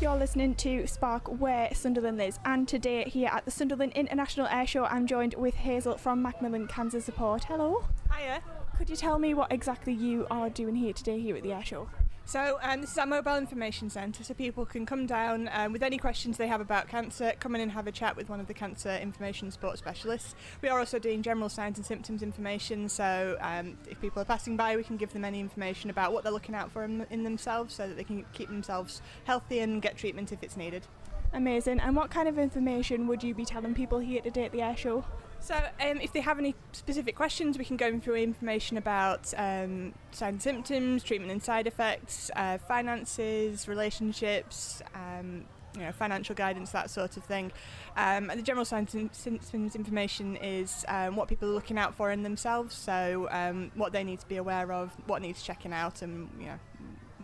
You're 0.00 0.16
listening 0.16 0.54
to 0.56 0.86
Spark 0.86 1.28
Where 1.40 1.68
Sunderland 1.74 2.20
Is, 2.22 2.38
and 2.44 2.66
today 2.66 3.04
here 3.04 3.28
at 3.32 3.44
the 3.44 3.50
Sunderland 3.50 3.92
International 3.92 4.46
Air 4.46 4.66
Show, 4.66 4.84
I'm 4.84 5.06
joined 5.06 5.34
with 5.34 5.54
Hazel 5.54 5.96
from 5.98 6.22
Macmillan 6.22 6.68
Cancer 6.68 7.00
Support. 7.00 7.44
Hello. 7.44 7.84
Hiya. 8.16 8.40
Could 8.82 8.90
you 8.90 8.96
tell 8.96 9.20
me 9.20 9.32
what 9.32 9.52
exactly 9.52 9.92
you 9.92 10.26
are 10.28 10.50
doing 10.50 10.74
here 10.74 10.92
today 10.92 11.20
here 11.20 11.36
at 11.36 11.44
the 11.44 11.52
air 11.52 11.64
show? 11.64 11.88
So 12.24 12.58
um, 12.62 12.80
this 12.80 12.90
is 12.90 12.98
our 12.98 13.06
mobile 13.06 13.36
information 13.36 13.88
centre, 13.88 14.24
so 14.24 14.34
people 14.34 14.66
can 14.66 14.86
come 14.86 15.06
down 15.06 15.48
um, 15.52 15.72
with 15.72 15.84
any 15.84 15.98
questions 15.98 16.36
they 16.36 16.48
have 16.48 16.60
about 16.60 16.88
cancer, 16.88 17.32
come 17.38 17.54
in 17.54 17.60
and 17.60 17.70
have 17.70 17.86
a 17.86 17.92
chat 17.92 18.16
with 18.16 18.28
one 18.28 18.40
of 18.40 18.48
the 18.48 18.54
cancer 18.54 18.90
information 18.96 19.52
support 19.52 19.78
specialists. 19.78 20.34
We 20.62 20.68
are 20.68 20.80
also 20.80 20.98
doing 20.98 21.22
general 21.22 21.48
signs 21.48 21.78
and 21.78 21.86
symptoms 21.86 22.24
information, 22.24 22.88
so 22.88 23.36
um, 23.40 23.78
if 23.88 24.00
people 24.00 24.20
are 24.20 24.24
passing 24.24 24.56
by, 24.56 24.74
we 24.74 24.82
can 24.82 24.96
give 24.96 25.12
them 25.12 25.24
any 25.24 25.38
information 25.38 25.88
about 25.88 26.12
what 26.12 26.24
they're 26.24 26.32
looking 26.32 26.56
out 26.56 26.72
for 26.72 26.82
in, 26.82 27.06
in 27.08 27.22
themselves, 27.22 27.74
so 27.74 27.86
that 27.86 27.96
they 27.96 28.02
can 28.02 28.24
keep 28.32 28.48
themselves 28.48 29.00
healthy 29.22 29.60
and 29.60 29.80
get 29.80 29.96
treatment 29.96 30.32
if 30.32 30.42
it's 30.42 30.56
needed. 30.56 30.88
Amazing. 31.32 31.78
And 31.78 31.94
what 31.94 32.10
kind 32.10 32.26
of 32.26 32.36
information 32.36 33.06
would 33.06 33.22
you 33.22 33.32
be 33.32 33.44
telling 33.44 33.74
people 33.74 34.00
here 34.00 34.20
today 34.22 34.46
at 34.46 34.50
the 34.50 34.60
air 34.60 34.76
show? 34.76 35.04
So, 35.42 35.56
um, 35.56 35.98
if 36.00 36.12
they 36.12 36.20
have 36.20 36.38
any 36.38 36.54
specific 36.70 37.16
questions, 37.16 37.58
we 37.58 37.64
can 37.64 37.76
go 37.76 37.98
through 37.98 38.14
information 38.14 38.76
about 38.76 39.34
um, 39.36 39.92
signs 40.12 40.44
symptoms, 40.44 41.02
treatment 41.02 41.32
and 41.32 41.42
side 41.42 41.66
effects, 41.66 42.30
uh, 42.36 42.58
finances, 42.58 43.66
relationships, 43.66 44.82
um, 44.94 45.44
you 45.74 45.80
know, 45.80 45.90
financial 45.90 46.36
guidance, 46.36 46.70
that 46.70 46.90
sort 46.90 47.16
of 47.16 47.24
thing. 47.24 47.50
Um, 47.96 48.30
and 48.30 48.38
the 48.38 48.42
general 48.44 48.64
signs 48.64 48.94
and 48.94 49.12
symptoms 49.12 49.74
information 49.74 50.36
is 50.36 50.84
um, 50.86 51.16
what 51.16 51.26
people 51.26 51.48
are 51.48 51.54
looking 51.54 51.76
out 51.76 51.96
for 51.96 52.12
in 52.12 52.22
themselves, 52.22 52.76
so 52.76 53.26
um, 53.32 53.72
what 53.74 53.92
they 53.92 54.04
need 54.04 54.20
to 54.20 54.28
be 54.28 54.36
aware 54.36 54.72
of, 54.72 54.92
what 55.06 55.22
needs 55.22 55.42
checking 55.42 55.72
out, 55.72 56.02
and 56.02 56.30
you 56.38 56.46
know, 56.46 56.58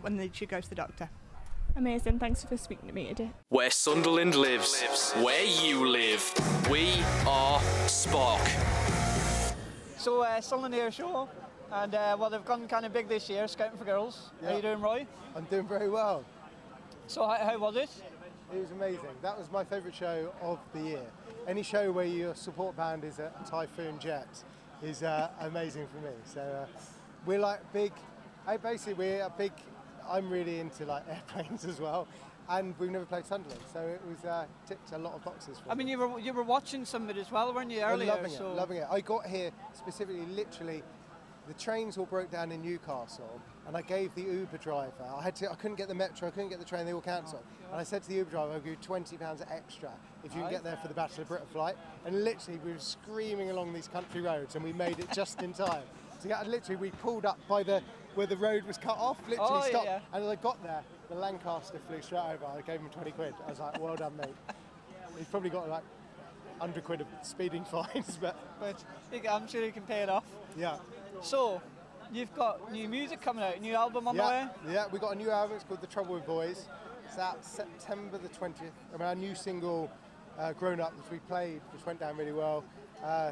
when 0.01 0.17
they 0.17 0.29
should 0.33 0.49
go 0.49 0.59
to 0.59 0.69
the 0.69 0.75
doctor. 0.75 1.09
Amazing. 1.75 2.19
Thanks 2.19 2.43
for 2.43 2.57
speaking 2.57 2.87
to 2.89 2.93
me 2.93 3.07
today. 3.09 3.31
Where 3.49 3.69
Sunderland 3.71 4.35
lives, 4.35 4.81
where 5.21 5.43
you 5.45 5.87
live. 5.87 6.23
We 6.69 7.01
are 7.27 7.61
Spark. 7.87 8.41
So, 9.97 10.21
uh, 10.21 10.41
Sunderland 10.41 10.75
Air 10.75 10.91
Show, 10.91 11.29
and 11.71 11.95
uh, 11.95 12.17
well, 12.19 12.29
they've 12.29 12.43
gone 12.45 12.67
kind 12.67 12.85
of 12.85 12.93
big 12.93 13.07
this 13.07 13.29
year, 13.29 13.47
Scouting 13.47 13.77
for 13.77 13.85
Girls. 13.85 14.31
How 14.41 14.49
Yeah. 14.49 14.55
you 14.57 14.61
doing, 14.61 14.81
Roy? 14.81 15.05
I'm 15.35 15.45
doing 15.45 15.67
very 15.67 15.89
well. 15.89 16.23
So, 17.07 17.25
how, 17.27 17.37
how 17.37 17.57
was 17.57 17.75
it? 17.75 17.89
It 18.53 18.59
was 18.61 18.71
amazing. 18.71 19.15
That 19.21 19.37
was 19.37 19.51
my 19.51 19.63
favourite 19.63 19.95
show 19.95 20.33
of 20.41 20.59
the 20.73 20.81
year. 20.81 21.01
Any 21.47 21.63
show 21.63 21.91
where 21.91 22.05
your 22.05 22.33
support 22.35 22.75
band 22.75 23.03
is 23.03 23.19
a 23.19 23.31
Typhoon 23.49 23.99
Jet 23.99 24.27
is 24.83 25.03
uh, 25.03 25.29
amazing 25.41 25.87
for 25.87 26.03
me. 26.05 26.11
So 26.25 26.41
uh, 26.41 26.65
we're 27.25 27.39
like 27.39 27.61
big. 27.73 27.91
I 28.47 28.57
basically 28.57 28.93
we're 28.95 29.21
a 29.23 29.29
big. 29.29 29.51
I'm 30.09 30.29
really 30.29 30.59
into 30.59 30.85
like 30.85 31.03
airplanes 31.09 31.65
as 31.65 31.79
well, 31.79 32.07
and 32.49 32.73
we've 32.79 32.89
never 32.91 33.05
played 33.05 33.25
Sunderland, 33.25 33.61
so 33.71 33.79
it 33.81 34.01
was 34.09 34.25
uh, 34.25 34.45
ticked 34.67 34.91
a 34.91 34.97
lot 34.97 35.13
of 35.13 35.23
boxes 35.23 35.59
for 35.59 35.71
I 35.71 35.75
me. 35.75 35.79
mean, 35.79 35.87
you 35.89 35.97
were 35.97 36.19
you 36.19 36.33
were 36.33 36.43
watching 36.43 36.85
some 36.85 37.03
of 37.03 37.09
it 37.15 37.17
as 37.19 37.31
well, 37.31 37.53
weren't 37.53 37.71
you, 37.71 37.81
earlier? 37.81 38.07
loving 38.07 38.31
so 38.31 38.51
it, 38.51 38.55
loving 38.55 38.77
it. 38.77 38.87
I 38.89 39.01
got 39.01 39.25
here 39.25 39.51
specifically, 39.73 40.25
literally, 40.25 40.83
the 41.47 41.53
trains 41.53 41.97
all 41.97 42.05
broke 42.05 42.31
down 42.31 42.51
in 42.51 42.61
Newcastle, 42.61 43.41
and 43.67 43.75
I 43.77 43.81
gave 43.81 44.13
the 44.15 44.21
Uber 44.23 44.57
driver. 44.57 44.93
I 45.15 45.21
had 45.23 45.35
to. 45.37 45.51
I 45.51 45.55
couldn't 45.55 45.77
get 45.77 45.87
the 45.87 45.95
metro. 45.95 46.27
I 46.27 46.31
couldn't 46.31 46.49
get 46.49 46.59
the 46.59 46.65
train. 46.65 46.85
They 46.85 46.93
all 46.93 47.01
cancelled. 47.01 47.43
And 47.71 47.79
I 47.79 47.83
said 47.83 48.01
to 48.03 48.09
the 48.09 48.15
Uber 48.15 48.31
driver, 48.31 48.53
"I'll 48.53 48.59
give 48.59 48.67
you 48.71 48.75
twenty 48.81 49.17
pounds 49.17 49.41
extra 49.51 49.91
if 50.23 50.33
you 50.35 50.41
can 50.41 50.49
get 50.49 50.63
there 50.63 50.77
for 50.77 50.87
the 50.87 50.93
Battle 50.93 51.21
of 51.21 51.27
Britain 51.27 51.47
flight." 51.51 51.75
And 52.05 52.23
literally, 52.23 52.59
we 52.65 52.71
were 52.73 52.79
screaming 52.79 53.51
along 53.51 53.73
these 53.73 53.87
country 53.87 54.21
roads, 54.21 54.55
and 54.55 54.63
we 54.63 54.73
made 54.73 54.99
it 54.99 55.11
just 55.11 55.41
in 55.41 55.53
time. 55.53 55.83
So 56.21 56.27
yeah, 56.27 56.43
literally, 56.45 56.75
we 56.75 56.91
pulled 56.91 57.25
up 57.25 57.39
by 57.47 57.63
the 57.63 57.81
where 58.19 58.27
the 58.27 58.35
road 58.35 58.65
was 58.65 58.77
cut 58.77 58.97
off. 58.97 59.17
Literally 59.29 59.49
Oh, 59.49 59.61
stopped, 59.69 59.85
yeah. 59.85 59.99
and 60.11 60.21
as 60.25 60.29
I 60.29 60.35
got 60.35 60.61
there, 60.61 60.83
the 61.07 61.15
Lancaster 61.15 61.79
flew 61.87 62.01
straight 62.01 62.19
over. 62.19 62.45
I 62.47 62.59
gave 62.59 62.81
him 62.81 62.89
twenty 62.89 63.11
quid. 63.11 63.33
I 63.47 63.49
was 63.49 63.59
like, 63.61 63.79
"Well 63.79 63.95
done, 63.95 64.17
mate." 64.17 64.35
He's 65.17 65.27
probably 65.27 65.49
got 65.49 65.69
like 65.69 65.83
100 66.59 66.83
quid 66.83 66.99
of 67.01 67.07
speeding 67.23 67.63
fines, 67.71 68.17
but 68.19 68.35
but 68.59 68.75
I'm 69.31 69.47
sure 69.47 69.63
you 69.63 69.71
can 69.71 69.83
pay 69.83 70.01
it 70.03 70.09
off. 70.09 70.25
Yeah. 70.57 70.75
So, 71.21 71.61
you've 72.11 72.33
got 72.35 72.69
new 72.73 72.89
music 72.89 73.21
coming 73.21 73.41
out, 73.41 73.61
new 73.61 73.73
album 73.73 74.09
on 74.09 74.17
the 74.17 74.23
way. 74.23 74.47
yeah, 74.67 74.71
yeah, 74.73 74.85
we 74.91 74.99
got 74.99 75.13
a 75.13 75.17
new 75.17 75.31
album. 75.31 75.55
It's 75.55 75.63
called 75.63 75.79
The 75.81 75.87
Trouble 75.87 76.15
with 76.15 76.25
Boys. 76.25 76.65
It's 77.05 77.17
out 77.17 77.43
September 77.45 78.17
the 78.17 78.27
20th. 78.29 78.71
I 78.93 78.97
mean, 78.97 79.07
our 79.07 79.15
new 79.15 79.33
single, 79.33 79.89
uh, 80.37 80.51
Grown 80.53 80.79
Up, 80.81 80.93
which 80.97 81.09
we 81.09 81.17
played, 81.19 81.61
which 81.73 81.85
went 81.85 81.99
down 82.01 82.17
really 82.17 82.33
well, 82.33 82.63
uh, 83.03 83.31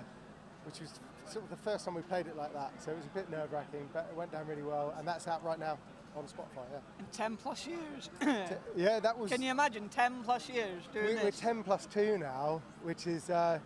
which 0.65 0.79
was 0.79 0.91
sort 1.29 1.45
of 1.45 1.51
the 1.51 1.57
first 1.57 1.85
time 1.85 1.95
we 1.95 2.01
played 2.01 2.27
it 2.27 2.35
like 2.35 2.53
that. 2.53 2.71
So 2.81 2.91
it 2.91 2.97
was 2.97 3.05
a 3.05 3.09
bit 3.09 3.29
nerve 3.29 3.51
wracking, 3.51 3.89
but 3.93 4.07
it 4.09 4.15
went 4.15 4.31
down 4.31 4.47
really 4.47 4.63
well. 4.63 4.93
And 4.97 5.07
that's 5.07 5.27
out 5.27 5.43
right 5.43 5.59
now 5.59 5.77
on 6.15 6.25
Spotify. 6.25 6.65
Yeah. 6.71 6.79
In 6.99 7.05
10 7.11 7.37
plus 7.37 7.67
years. 7.67 8.09
yeah, 8.75 8.99
that 8.99 9.17
was. 9.17 9.31
Can 9.31 9.41
you 9.41 9.51
imagine 9.51 9.89
10 9.89 10.23
plus 10.23 10.49
years 10.49 10.83
doing 10.93 11.07
we, 11.07 11.13
this? 11.13 11.23
We're 11.23 11.31
10 11.31 11.63
plus 11.63 11.85
2 11.87 12.17
now, 12.17 12.61
which 12.83 13.07
is, 13.07 13.29
uh, 13.29 13.59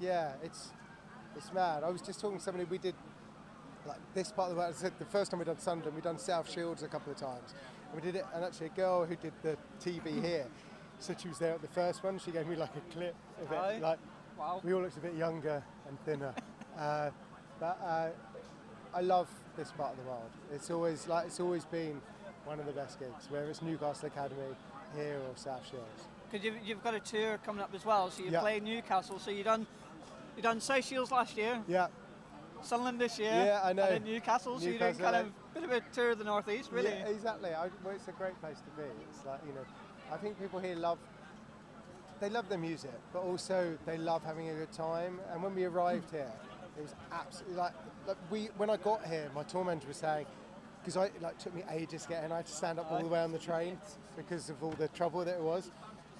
yeah, 0.00 0.32
it's 0.42 0.72
it's 1.36 1.52
mad. 1.52 1.82
I 1.84 1.90
was 1.90 2.00
just 2.00 2.20
talking 2.20 2.38
to 2.38 2.42
somebody, 2.42 2.64
we 2.64 2.78
did 2.78 2.94
like 3.86 3.98
this 4.14 4.32
part 4.32 4.50
of 4.50 4.56
the 4.56 4.60
world. 4.60 4.74
I 4.74 4.76
said 4.76 4.92
the 4.98 5.04
first 5.04 5.30
time 5.30 5.38
we 5.38 5.44
done 5.44 5.58
Sunderland, 5.58 5.94
we 5.94 6.02
done 6.02 6.18
South 6.18 6.50
Shields 6.50 6.82
a 6.82 6.88
couple 6.88 7.12
of 7.12 7.18
times. 7.18 7.54
And 7.92 7.94
we 7.94 8.00
did 8.00 8.16
it, 8.16 8.26
and 8.34 8.44
actually 8.44 8.66
a 8.66 8.70
girl 8.70 9.04
who 9.04 9.16
did 9.16 9.32
the 9.42 9.56
TV 9.82 10.22
here 10.24 10.46
said 10.98 11.20
she 11.20 11.28
was 11.28 11.38
there 11.38 11.52
at 11.52 11.62
the 11.62 11.68
first 11.68 12.02
one. 12.02 12.18
She 12.18 12.30
gave 12.30 12.46
me 12.46 12.56
like 12.56 12.74
a 12.74 12.92
clip 12.92 13.14
of 13.42 13.52
it. 13.52 13.82
Like, 13.82 13.98
Wow. 14.38 14.60
we 14.62 14.74
all 14.74 14.82
looked 14.82 14.96
a 14.98 15.00
bit 15.00 15.14
younger 15.14 15.62
and 15.88 15.98
thinner. 16.04 16.34
uh, 16.78 17.10
but 17.60 17.78
uh, 17.84 18.08
I 18.94 19.00
love 19.00 19.28
this 19.56 19.70
part 19.72 19.92
of 19.92 19.98
the 20.04 20.10
world. 20.10 20.30
It's 20.52 20.70
always 20.70 21.06
like 21.08 21.26
it's 21.26 21.40
always 21.40 21.64
been 21.64 22.00
one 22.44 22.60
of 22.60 22.66
the 22.66 22.72
best 22.72 22.98
gigs, 22.98 23.30
whether 23.30 23.48
it's 23.50 23.62
Newcastle 23.62 24.08
Academy 24.08 24.54
here 24.94 25.18
or 25.18 25.36
South 25.36 25.66
Shields. 25.68 26.04
Because 26.30 26.44
you've, 26.44 26.56
you've 26.64 26.82
got 26.84 26.94
a 26.94 27.00
tour 27.00 27.38
coming 27.44 27.62
up 27.62 27.74
as 27.74 27.84
well. 27.84 28.10
So 28.10 28.22
you 28.22 28.30
Yeah. 28.30 28.40
played 28.40 28.62
Newcastle. 28.62 29.18
So 29.18 29.30
you 29.30 29.44
done 29.44 29.66
you 30.36 30.42
done 30.42 30.60
South 30.60 30.84
Shields 30.84 31.10
last 31.10 31.36
year. 31.36 31.62
Yeah. 31.66 31.88
Sunderland 32.62 33.00
this 33.00 33.18
year. 33.18 33.30
Yeah, 33.30 33.60
I 33.62 33.72
know. 33.72 33.84
And 33.84 34.04
then 34.04 34.04
Newcastle. 34.04 34.58
So 34.58 34.64
you're 34.64 34.78
doing 34.78 34.92
Newcastle, 34.96 35.12
kind 35.12 35.16
of 35.16 35.26
a 35.26 35.60
bit 35.60 35.64
of 35.64 35.70
a 35.70 35.94
tour 35.94 36.10
of 36.10 36.18
the 36.18 36.24
northeast, 36.24 36.72
really. 36.72 36.90
Yeah, 36.90 37.08
exactly. 37.08 37.50
I, 37.50 37.68
well, 37.84 37.94
it's 37.94 38.08
a 38.08 38.12
great 38.12 38.38
place 38.40 38.58
to 38.58 38.82
be. 38.82 38.88
It's 39.10 39.24
like 39.24 39.40
you 39.46 39.52
know, 39.52 39.64
I 40.12 40.16
think 40.16 40.40
people 40.40 40.58
here 40.58 40.74
love. 40.74 40.98
They 42.18 42.30
love 42.30 42.48
the 42.48 42.56
music, 42.56 42.98
but 43.12 43.20
also 43.20 43.76
they 43.84 43.98
love 43.98 44.24
having 44.24 44.48
a 44.48 44.54
good 44.54 44.72
time. 44.72 45.20
And 45.32 45.42
when 45.42 45.54
we 45.54 45.64
arrived 45.64 46.10
here, 46.10 46.32
it 46.78 46.82
was 46.82 46.94
absolutely 47.12 47.56
like, 47.56 47.72
like 48.06 48.16
we. 48.30 48.46
When 48.56 48.70
I 48.70 48.76
got 48.76 49.04
here, 49.06 49.30
my 49.34 49.42
tour 49.42 49.64
manager 49.64 49.88
was 49.88 49.96
saying, 49.96 50.26
because 50.80 50.96
I 50.96 51.06
it, 51.06 51.20
like 51.22 51.38
took 51.38 51.54
me 51.54 51.62
ages 51.70 52.02
to 52.04 52.08
get 52.10 52.24
and 52.24 52.32
I 52.32 52.36
had 52.36 52.46
to 52.46 52.52
stand 52.52 52.78
up 52.78 52.90
all 52.90 53.00
the 53.00 53.08
way 53.08 53.20
on 53.20 53.32
the 53.32 53.38
train 53.38 53.78
because 54.16 54.50
of 54.50 54.62
all 54.62 54.70
the 54.72 54.88
trouble 54.88 55.24
that 55.24 55.34
it 55.36 55.40
was. 55.42 55.70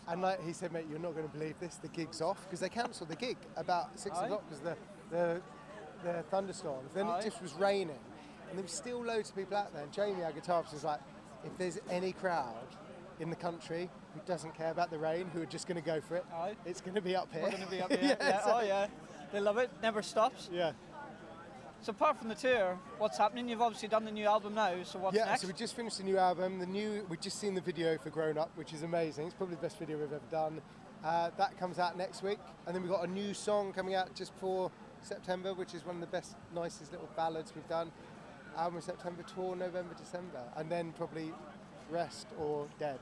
And 0.08 0.22
like 0.22 0.42
he 0.44 0.52
said, 0.52 0.72
mate, 0.72 0.86
you're 0.88 0.98
not 1.00 1.14
going 1.14 1.26
to 1.28 1.32
believe 1.32 1.58
this. 1.58 1.76
The 1.76 1.88
gig's 1.88 2.20
off 2.22 2.44
because 2.44 2.60
they 2.60 2.68
cancelled 2.68 3.08
the 3.08 3.16
gig 3.16 3.36
about 3.56 3.98
six 3.98 4.16
o'clock 4.26 4.44
because 4.48 4.60
the 4.60 4.76
the 5.10 5.40
the 6.04 6.22
thunderstorms. 6.30 6.92
Then 6.94 7.06
it 7.18 7.24
just 7.24 7.42
was 7.42 7.54
raining, 7.54 7.98
and 8.48 8.58
there 8.58 8.62
was 8.62 8.72
still 8.72 9.02
loads 9.04 9.30
of 9.30 9.36
people 9.36 9.56
out 9.56 9.72
there. 9.72 9.82
And 9.82 9.92
Jamie, 9.92 10.22
our 10.22 10.32
guitarist, 10.32 10.72
was 10.72 10.84
like, 10.84 11.00
if 11.44 11.56
there's 11.58 11.78
any 11.90 12.12
crowd 12.12 12.54
in 13.18 13.30
the 13.30 13.36
country 13.36 13.88
who 14.14 14.20
doesn't 14.26 14.54
care 14.54 14.70
about 14.70 14.90
the 14.90 14.98
rain, 14.98 15.26
who 15.32 15.42
are 15.42 15.46
just 15.46 15.66
going 15.66 15.80
to 15.80 15.84
go 15.86 16.00
for 16.00 16.16
it, 16.16 16.24
it's 16.64 16.80
going 16.80 16.94
to 16.94 17.00
be 17.00 17.16
up 17.16 17.32
here. 17.32 17.42
We're 17.42 17.50
going 17.50 17.62
to 17.64 17.70
be 17.70 17.80
up 17.80 17.90
here. 17.98 18.16
yeah, 18.20 18.44
so- 18.44 18.52
Oh 18.56 18.60
yeah. 18.60 18.86
They 19.32 19.40
love 19.40 19.58
it. 19.58 19.70
Never 19.82 20.02
stops. 20.02 20.48
Yeah. 20.52 20.72
So 21.82 21.90
apart 21.90 22.18
from 22.18 22.28
the 22.28 22.34
tour, 22.34 22.78
what's 22.98 23.18
happening? 23.18 23.48
You've 23.48 23.60
obviously 23.60 23.88
done 23.88 24.04
the 24.04 24.10
new 24.10 24.26
album 24.26 24.54
now. 24.54 24.74
So 24.82 24.98
what's 24.98 25.16
yeah, 25.16 25.26
next? 25.26 25.42
so 25.42 25.46
we 25.46 25.52
just 25.52 25.76
finished 25.76 25.98
the 25.98 26.04
new 26.04 26.18
album. 26.18 26.58
The 26.58 26.66
new, 26.66 27.06
we've 27.08 27.20
just 27.20 27.38
seen 27.38 27.54
the 27.54 27.60
video 27.60 27.98
for 27.98 28.10
Grown 28.10 28.38
Up, 28.38 28.50
which 28.56 28.72
is 28.72 28.82
amazing. 28.82 29.26
It's 29.26 29.34
probably 29.34 29.56
the 29.56 29.62
best 29.62 29.78
video 29.78 29.98
we've 29.98 30.12
ever 30.12 30.20
done. 30.30 30.60
Uh, 31.04 31.30
that 31.36 31.56
comes 31.58 31.78
out 31.78 31.96
next 31.96 32.22
week, 32.22 32.38
and 32.66 32.74
then 32.74 32.82
we've 32.82 32.90
got 32.90 33.06
a 33.06 33.10
new 33.10 33.34
song 33.34 33.72
coming 33.72 33.94
out 33.94 34.12
just 34.14 34.32
before 34.34 34.72
September, 35.02 35.54
which 35.54 35.74
is 35.74 35.84
one 35.86 35.96
of 35.96 36.00
the 36.00 36.06
best, 36.08 36.34
nicest 36.54 36.90
little 36.90 37.08
ballads 37.14 37.52
we've 37.54 37.68
done. 37.68 37.92
Album 38.56 38.80
September, 38.80 39.22
tour 39.22 39.54
November, 39.54 39.94
December, 39.96 40.42
and 40.56 40.70
then 40.70 40.92
probably 40.96 41.32
rest 41.90 42.26
or 42.38 42.66
dead 42.78 42.98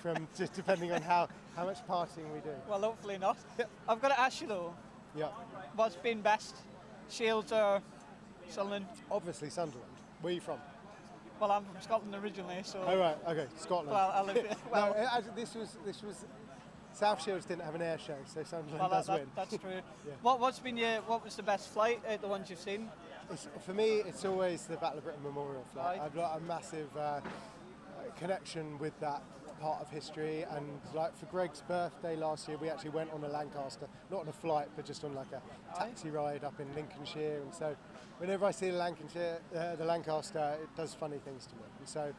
from 0.00 0.26
just 0.36 0.54
depending 0.54 0.92
on 0.92 1.02
how, 1.02 1.28
how 1.56 1.64
much 1.64 1.86
partying 1.86 2.32
we 2.32 2.40
do. 2.40 2.54
Well, 2.68 2.80
hopefully 2.80 3.18
not. 3.18 3.36
I've 3.88 4.00
got 4.00 4.08
to 4.08 4.20
ask 4.20 4.40
you 4.40 4.46
though, 4.46 4.74
Yeah. 5.16 5.28
what's 5.76 5.96
been 5.96 6.20
best? 6.20 6.56
Shields 7.10 7.52
or 7.52 7.82
Sunderland? 8.48 8.86
Obviously 9.10 9.50
Sunderland. 9.50 9.90
Where 10.20 10.30
are 10.30 10.34
you 10.34 10.40
from? 10.40 10.58
Well, 11.40 11.50
I'm 11.50 11.64
from 11.64 11.80
Scotland 11.80 12.14
originally, 12.14 12.60
so. 12.62 12.84
Oh 12.86 12.98
right, 12.98 13.16
okay, 13.28 13.46
Scotland. 13.58 13.90
Well, 13.90 14.12
I 14.14 14.22
live. 14.22 14.56
Well, 14.72 14.94
no, 14.96 15.34
this 15.34 15.54
was 15.54 15.76
this 15.84 16.02
was 16.02 16.24
South 16.92 17.22
Shields 17.22 17.46
didn't 17.46 17.64
have 17.64 17.74
an 17.74 17.82
air 17.82 17.98
show, 17.98 18.16
so 18.26 18.42
Sunderland 18.42 18.80
well, 18.80 18.88
that, 18.90 18.96
does 18.98 19.06
that, 19.06 19.20
win. 19.20 19.28
that's 19.34 19.56
true. 19.56 19.70
Yeah. 20.06 20.12
What, 20.22 20.40
what's 20.40 20.58
been 20.58 20.76
your, 20.76 21.00
what 21.02 21.24
was 21.24 21.36
the 21.36 21.42
best 21.42 21.68
flight 21.68 22.00
out 22.08 22.20
the 22.20 22.28
ones 22.28 22.50
you've 22.50 22.58
seen? 22.58 22.88
It's, 23.30 23.48
for 23.64 23.72
me, 23.72 24.02
it's 24.06 24.24
always 24.24 24.66
the 24.66 24.76
Battle 24.76 24.98
of 24.98 25.04
Britain 25.04 25.22
Memorial 25.22 25.64
flight. 25.72 26.00
I've 26.00 26.14
got 26.14 26.36
a 26.36 26.40
massive 26.40 26.88
uh, 26.96 27.20
connection 28.18 28.78
with 28.78 28.98
that 29.00 29.22
part 29.62 29.80
of 29.80 29.88
history, 29.88 30.44
and 30.50 30.66
like 30.92 31.16
for 31.16 31.26
Greg's 31.26 31.62
birthday 31.62 32.16
last 32.16 32.48
year, 32.48 32.58
we 32.58 32.68
actually 32.68 32.90
went 32.90 33.12
on 33.12 33.22
a 33.22 33.28
Lancaster, 33.28 33.86
not 34.10 34.20
on 34.20 34.28
a 34.28 34.32
flight, 34.32 34.68
but 34.74 34.84
just 34.84 35.04
on 35.04 35.14
like 35.14 35.28
a 35.32 35.78
taxi 35.78 36.10
ride 36.10 36.42
up 36.42 36.58
in 36.58 36.66
Lincolnshire. 36.74 37.40
And 37.42 37.54
so, 37.54 37.76
whenever 38.18 38.44
I 38.44 38.50
see 38.50 38.70
the 38.70 38.76
Lancaster, 38.76 39.38
uh, 39.54 39.76
the 39.76 39.84
Lancaster, 39.84 40.58
it 40.60 40.68
does 40.76 40.94
funny 40.94 41.18
things 41.24 41.46
to 41.46 41.54
me. 41.54 41.62
And 41.78 41.88
so, 41.88 42.12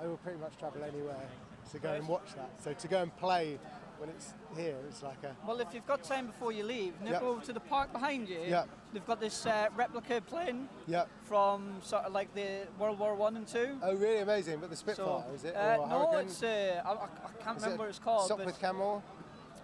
I 0.00 0.06
will 0.06 0.18
pretty 0.18 0.38
much 0.38 0.58
travel 0.58 0.82
anywhere 0.84 1.28
to 1.70 1.78
go 1.78 1.92
and 1.92 2.06
watch 2.06 2.34
that. 2.36 2.50
So 2.62 2.72
to 2.72 2.88
go 2.88 3.02
and 3.02 3.16
play 3.16 3.58
when 4.02 4.10
it's 4.10 4.34
here, 4.56 4.74
it's 4.88 5.00
like 5.04 5.22
a 5.22 5.30
Well, 5.46 5.60
if 5.60 5.72
you've 5.72 5.86
got 5.86 6.02
time 6.02 6.26
before 6.26 6.50
you 6.50 6.64
leave, 6.64 6.92
nip 7.02 7.12
Yep. 7.12 7.22
over 7.22 7.40
to 7.44 7.52
the 7.52 7.60
park 7.60 7.92
behind 7.92 8.28
you. 8.28 8.40
Yep. 8.48 8.68
They've 8.92 9.06
got 9.06 9.20
this 9.20 9.46
uh, 9.46 9.68
replica 9.76 10.20
plane 10.20 10.68
Yep. 10.88 11.08
from 11.22 11.76
sort 11.84 12.02
of 12.06 12.12
like 12.12 12.34
the 12.34 12.66
World 12.80 12.98
War 12.98 13.14
One 13.14 13.36
and 13.36 13.46
Two. 13.46 13.78
Oh, 13.80 13.94
really 13.94 14.18
amazing! 14.18 14.58
But 14.58 14.70
the 14.70 14.76
Spitfire, 14.76 15.22
is 15.32 15.44
it? 15.44 15.54
Uh, 15.54 15.76
no, 15.76 15.86
Hurricane? 16.10 16.26
it's 16.26 16.42
uh, 16.42 16.82
I, 16.84 16.90
I- 16.90 17.44
can't 17.44 17.56
Is 17.58 17.62
remember 17.62 17.84
what 17.84 17.90
it's 17.90 18.00
called. 18.00 18.28
Sopwith 18.28 18.58
Camel. 18.58 19.04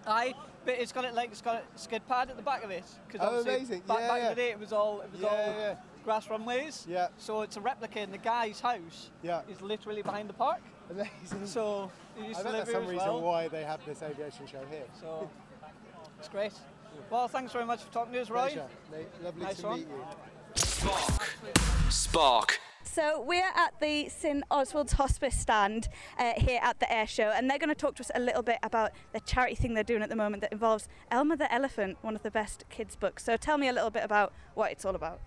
Aye, 0.07 0.33
but 0.63 0.75
it's 0.75 0.93
got 0.93 1.03
it 1.03 1.13
like 1.13 1.31
it's 1.31 1.41
got 1.41 1.55
a 1.57 1.77
skid 1.77 2.07
pad 2.07 2.29
at 2.29 2.37
the 2.37 2.41
back 2.41 2.63
of 2.63 2.71
it. 2.71 2.85
'cause 3.09 3.19
Oh, 3.21 3.41
amazing. 3.41 3.81
Back, 3.81 3.99
Yeah, 3.99 4.07
back 4.07 4.17
yeah. 4.21 4.23
in 4.23 4.35
the 4.35 4.41
day, 4.41 4.51
it 4.51 4.59
was 4.59 4.71
all 4.71 5.01
it 5.01 5.11
was 5.11 5.19
Yeah, 5.19 5.27
all 5.27 5.35
yeah, 5.59 5.75
grass 6.05 6.29
runways. 6.29 6.85
Yeah. 6.89 7.09
So 7.17 7.41
it's 7.41 7.57
a 7.57 7.61
replica, 7.61 7.99
and 7.99 8.13
the 8.13 8.17
guy's 8.17 8.61
house 8.61 9.09
Yeah. 9.21 9.41
is 9.49 9.59
literally 9.61 10.01
behind 10.01 10.29
the 10.29 10.33
park. 10.33 10.61
Amazing. 10.89 11.45
So 11.45 11.91
I 12.19 12.39
to 12.39 12.43
bet 12.43 12.45
live 12.45 12.53
that's 12.53 12.71
some 12.71 12.87
reason 12.87 13.07
well. 13.07 13.21
why 13.21 13.47
they 13.47 13.63
have 13.63 13.85
this 13.85 14.01
aviation 14.01 14.47
show 14.47 14.61
here. 14.69 14.85
So 14.99 15.29
it's 16.17 16.29
great. 16.29 16.53
Well, 17.09 17.27
thanks 17.27 17.51
very 17.53 17.65
much 17.65 17.81
for 17.83 17.91
talking 17.91 18.13
to 18.13 18.21
us, 18.21 18.29
Roy. 18.29 18.57
Lovely 19.23 19.43
Nice 19.43 19.57
to 19.61 19.67
one. 19.67 19.79
meet 19.79 19.87
you. 19.87 20.05
Spark. 21.89 22.59
So 22.83 23.21
we're 23.21 23.51
at 23.55 23.79
the 23.79 24.09
St 24.09 24.43
Oswald's 24.49 24.93
Hospice 24.93 25.37
stand 25.39 25.89
uh, 26.17 26.33
here 26.37 26.59
at 26.61 26.79
the 26.79 26.91
air 26.91 27.05
show, 27.05 27.31
and 27.33 27.49
they're 27.49 27.59
going 27.59 27.69
to 27.69 27.75
talk 27.75 27.95
to 27.95 28.01
us 28.01 28.11
a 28.15 28.19
little 28.19 28.41
bit 28.41 28.57
about 28.63 28.91
the 29.13 29.19
charity 29.19 29.55
thing 29.55 29.73
they're 29.75 29.83
doing 29.83 30.01
at 30.01 30.09
the 30.09 30.15
moment 30.15 30.41
that 30.41 30.51
involves 30.51 30.87
Elmer 31.11 31.35
the 31.35 31.51
Elephant, 31.53 31.97
one 32.01 32.15
of 32.15 32.23
the 32.23 32.31
best 32.31 32.65
kids' 32.69 32.95
books. 32.95 33.23
So 33.23 33.37
tell 33.37 33.57
me 33.57 33.67
a 33.67 33.73
little 33.73 33.91
bit 33.91 34.03
about 34.03 34.33
what 34.55 34.71
it's 34.71 34.85
all 34.85 34.95
about. 34.95 35.21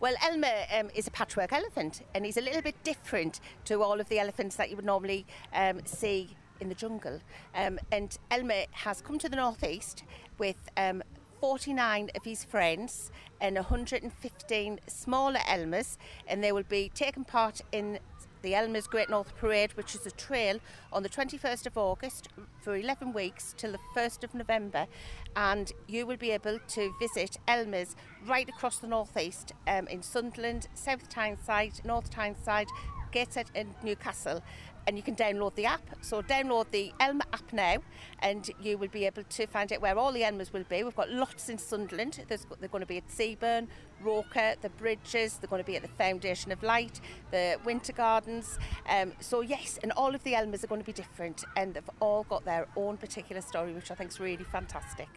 Well, 0.00 0.14
Elmer 0.22 0.66
um, 0.76 0.90
is 0.94 1.06
a 1.06 1.10
patchwork 1.10 1.52
elephant, 1.52 2.02
and 2.14 2.24
he's 2.24 2.36
a 2.36 2.40
little 2.40 2.62
bit 2.62 2.74
different 2.82 3.40
to 3.66 3.82
all 3.82 4.00
of 4.00 4.08
the 4.08 4.18
elephants 4.18 4.56
that 4.56 4.68
you 4.68 4.76
would 4.76 4.84
normally 4.84 5.24
um, 5.54 5.80
see 5.84 6.36
in 6.60 6.68
the 6.68 6.74
jungle. 6.74 7.20
Um, 7.54 7.78
and 7.92 8.16
Elmer 8.30 8.64
has 8.72 9.00
come 9.00 9.18
to 9.18 9.28
the 9.28 9.36
northeast 9.36 10.02
with 10.38 10.56
um, 10.76 11.02
49 11.40 12.10
of 12.14 12.24
his 12.24 12.42
friends 12.42 13.12
and 13.40 13.54
115 13.56 14.80
smaller 14.86 15.40
Elmers, 15.46 15.96
and 16.26 16.42
they 16.42 16.52
will 16.52 16.64
be 16.64 16.90
taking 16.94 17.24
part 17.24 17.60
in 17.70 17.98
the 18.44 18.54
Elmer's 18.54 18.86
Great 18.86 19.08
North 19.08 19.34
Parade, 19.36 19.72
which 19.72 19.94
is 19.94 20.04
a 20.04 20.10
trail 20.10 20.60
on 20.92 21.02
the 21.02 21.08
21st 21.08 21.66
of 21.66 21.78
August 21.78 22.28
for 22.60 22.76
11 22.76 23.14
weeks 23.14 23.54
till 23.56 23.72
the 23.72 23.78
1st 23.96 24.22
of 24.22 24.34
November. 24.34 24.86
And 25.34 25.72
you 25.88 26.06
will 26.06 26.18
be 26.18 26.30
able 26.30 26.58
to 26.58 26.94
visit 27.00 27.38
Elmer's 27.48 27.96
right 28.26 28.46
across 28.46 28.78
the 28.78 28.86
northeast 28.86 29.54
um, 29.66 29.88
in 29.88 30.02
Sunderland, 30.02 30.68
South 30.74 31.08
Tyneside, 31.08 31.80
North 31.84 32.10
Tyneside, 32.10 32.68
Gateshead, 33.12 33.50
and 33.54 33.74
Newcastle. 33.82 34.42
And 34.86 34.96
you 34.96 35.02
can 35.02 35.16
download 35.16 35.54
the 35.54 35.66
app. 35.66 35.82
So 36.02 36.20
download 36.20 36.70
the 36.70 36.92
Elm 37.00 37.22
app 37.32 37.52
now, 37.52 37.76
and 38.20 38.50
you 38.60 38.76
will 38.76 38.88
be 38.88 39.06
able 39.06 39.22
to 39.22 39.46
find 39.46 39.72
out 39.72 39.80
where 39.80 39.96
all 39.96 40.12
the 40.12 40.22
Elmers 40.22 40.52
will 40.52 40.64
be. 40.64 40.82
We've 40.82 40.94
got 40.94 41.10
lots 41.10 41.48
in 41.48 41.56
Sunderland. 41.56 42.22
There's, 42.28 42.46
they're 42.60 42.68
going 42.68 42.82
to 42.82 42.86
be 42.86 42.98
at 42.98 43.08
Seaburn, 43.08 43.68
Roker, 44.02 44.54
the 44.60 44.68
Bridges. 44.70 45.38
They're 45.38 45.48
going 45.48 45.62
to 45.62 45.66
be 45.66 45.76
at 45.76 45.82
the 45.82 45.88
Foundation 45.88 46.52
of 46.52 46.62
Light, 46.62 47.00
the 47.30 47.56
Winter 47.64 47.92
Gardens. 47.92 48.58
Um, 48.88 49.12
so 49.20 49.40
yes, 49.40 49.78
and 49.82 49.90
all 49.92 50.14
of 50.14 50.22
the 50.22 50.34
Elmers 50.34 50.64
are 50.64 50.66
going 50.66 50.82
to 50.82 50.86
be 50.86 50.92
different, 50.92 51.44
and 51.56 51.72
they've 51.74 51.90
all 52.00 52.24
got 52.24 52.44
their 52.44 52.66
own 52.76 52.98
particular 52.98 53.40
story, 53.40 53.72
which 53.72 53.90
I 53.90 53.94
think 53.94 54.10
is 54.10 54.20
really 54.20 54.44
fantastic. 54.44 55.08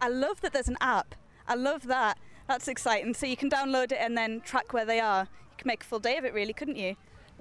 I 0.00 0.08
love 0.08 0.40
that 0.40 0.52
there's 0.52 0.68
an 0.68 0.78
app. 0.80 1.14
I 1.46 1.54
love 1.54 1.86
that. 1.86 2.18
That's 2.48 2.66
exciting. 2.66 3.14
So 3.14 3.26
you 3.26 3.36
can 3.36 3.48
download 3.48 3.92
it 3.92 3.98
and 4.00 4.18
then 4.18 4.40
track 4.40 4.72
where 4.72 4.84
they 4.84 4.98
are. 4.98 5.22
You 5.22 5.56
can 5.58 5.68
make 5.68 5.84
a 5.84 5.86
full 5.86 6.00
day 6.00 6.16
of 6.16 6.24
it, 6.24 6.34
really, 6.34 6.52
couldn't 6.52 6.76
you? 6.76 6.96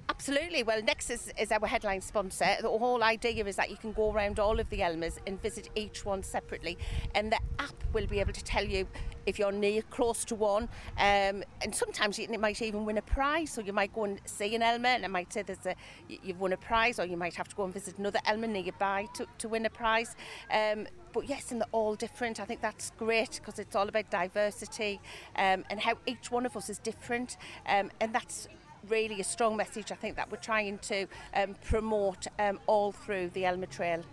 Absolutely. 0.10 0.62
Well, 0.62 0.84
Nexus 0.84 1.32
is 1.40 1.52
our 1.52 1.66
headline 1.66 2.02
sponsor. 2.02 2.46
The 2.62 2.70
whole 2.70 3.02
idea 3.02 3.46
is 3.46 3.56
that 3.56 3.70
you 3.70 3.78
can 3.78 3.94
go 3.94 4.12
around 4.12 4.40
all 4.40 4.60
of 4.60 4.70
the 4.70 4.80
Elmers 4.80 5.18
and 5.26 5.42
visit 5.42 5.70
each 5.74 6.06
one 6.06 6.22
separately, 6.22 6.78
and 7.16 7.32
the 7.32 7.40
app 7.60 7.74
will 7.94 8.06
be 8.06 8.20
able 8.20 8.34
to 8.34 8.44
tell 8.44 8.64
you 8.64 8.88
if 9.26 9.40
you're 9.40 9.52
near, 9.52 9.82
close 9.84 10.26
to 10.26 10.36
one, 10.36 10.64
um, 10.98 11.44
and 11.62 11.74
sometimes 11.74 12.20
it 12.20 12.40
might 12.40 12.62
even 12.62 12.86
win 12.86 12.98
a 12.98 13.02
prize. 13.02 13.52
So 13.52 13.62
you 13.62 13.74
might 13.74 13.94
go 13.94 14.04
and 14.04 14.20
see 14.26 14.54
an 14.54 14.62
Elmer, 14.62 14.90
and 14.90 15.06
it 15.06 15.10
might 15.10 15.32
say 15.32 15.44
there's 15.44 15.66
a 15.66 15.76
you've 16.08 16.40
won 16.40 16.54
a 16.54 16.58
prize, 16.58 17.00
or 17.00 17.06
you 17.06 17.18
might 17.18 17.36
have 17.36 17.48
to 17.48 17.56
go 17.56 17.64
and 17.64 17.74
visit 17.74 17.98
another 17.98 18.20
Elmer 18.26 18.48
nearby 18.48 19.08
to, 19.16 19.26
to 19.40 19.48
win 19.48 19.66
a 19.66 19.70
prize. 19.70 20.16
Um, 20.52 20.88
but 21.14 21.28
yes, 21.28 21.52
and 21.52 21.62
they're 21.62 21.68
all 21.72 21.96
different. 21.96 22.40
I 22.40 22.46
think 22.46 22.62
that's 22.62 22.92
great 22.98 23.40
because 23.44 23.60
it's 23.60 23.76
all 23.76 23.88
about 23.88 24.10
diversity 24.12 25.00
um, 25.36 25.66
and 25.70 25.80
how 25.80 25.98
each 26.06 26.32
one 26.32 26.46
of 26.46 26.56
us 26.56 26.70
is 26.70 26.80
different, 26.80 27.38
um, 27.68 27.92
and 28.00 28.14
that's 28.14 28.48
really 28.88 29.20
a 29.22 29.24
strong 29.24 29.56
message 29.56 29.92
I 29.92 29.96
think 29.96 30.16
that 30.16 30.32
we're 30.32 30.38
trying 30.38 30.78
to 30.80 31.08
um, 31.36 31.56
promote 31.64 32.28
um, 32.40 32.60
all 32.68 32.92
through 32.92 33.30
the 33.30 33.46
Elmer 33.46 33.68
Trail. 33.68 34.04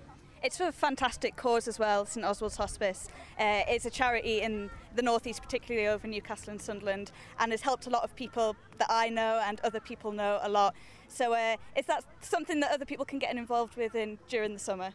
It's 0.43 0.57
for 0.57 0.69
a 0.69 0.73
fantastic 0.73 1.35
cause 1.35 1.67
as 1.67 1.81
well, 1.81 2.07
St 2.07 2.25
Oswald's 2.25 2.57
Hospice. 2.57 3.09
Uh, 3.39 3.63
it's 3.67 3.87
a 3.87 3.91
charity 3.91 4.41
in 4.41 4.71
the 4.95 5.03
northeast, 5.03 5.43
particularly 5.43 5.89
over 5.89 6.07
Newcastle 6.07 6.51
and 6.53 6.61
Sunderland, 6.61 7.11
and 7.41 7.51
has 7.51 7.63
helped 7.63 7.89
a 7.89 7.91
lot 7.91 8.05
of 8.05 8.15
people 8.15 8.55
that 8.79 8.87
I 8.89 9.09
know 9.09 9.43
and 9.45 9.61
other 9.61 9.81
people 9.81 10.13
know 10.13 10.39
a 10.43 10.49
lot. 10.49 10.75
So 11.09 11.33
uh, 11.33 11.57
is 11.77 11.87
that 11.87 12.05
something 12.21 12.61
that 12.61 12.71
other 12.71 12.85
people 12.85 13.05
can 13.05 13.19
get 13.19 13.35
involved 13.37 13.77
with 13.77 13.97
in 13.97 14.19
during 14.29 14.53
the 14.53 14.61
summer? 14.61 14.93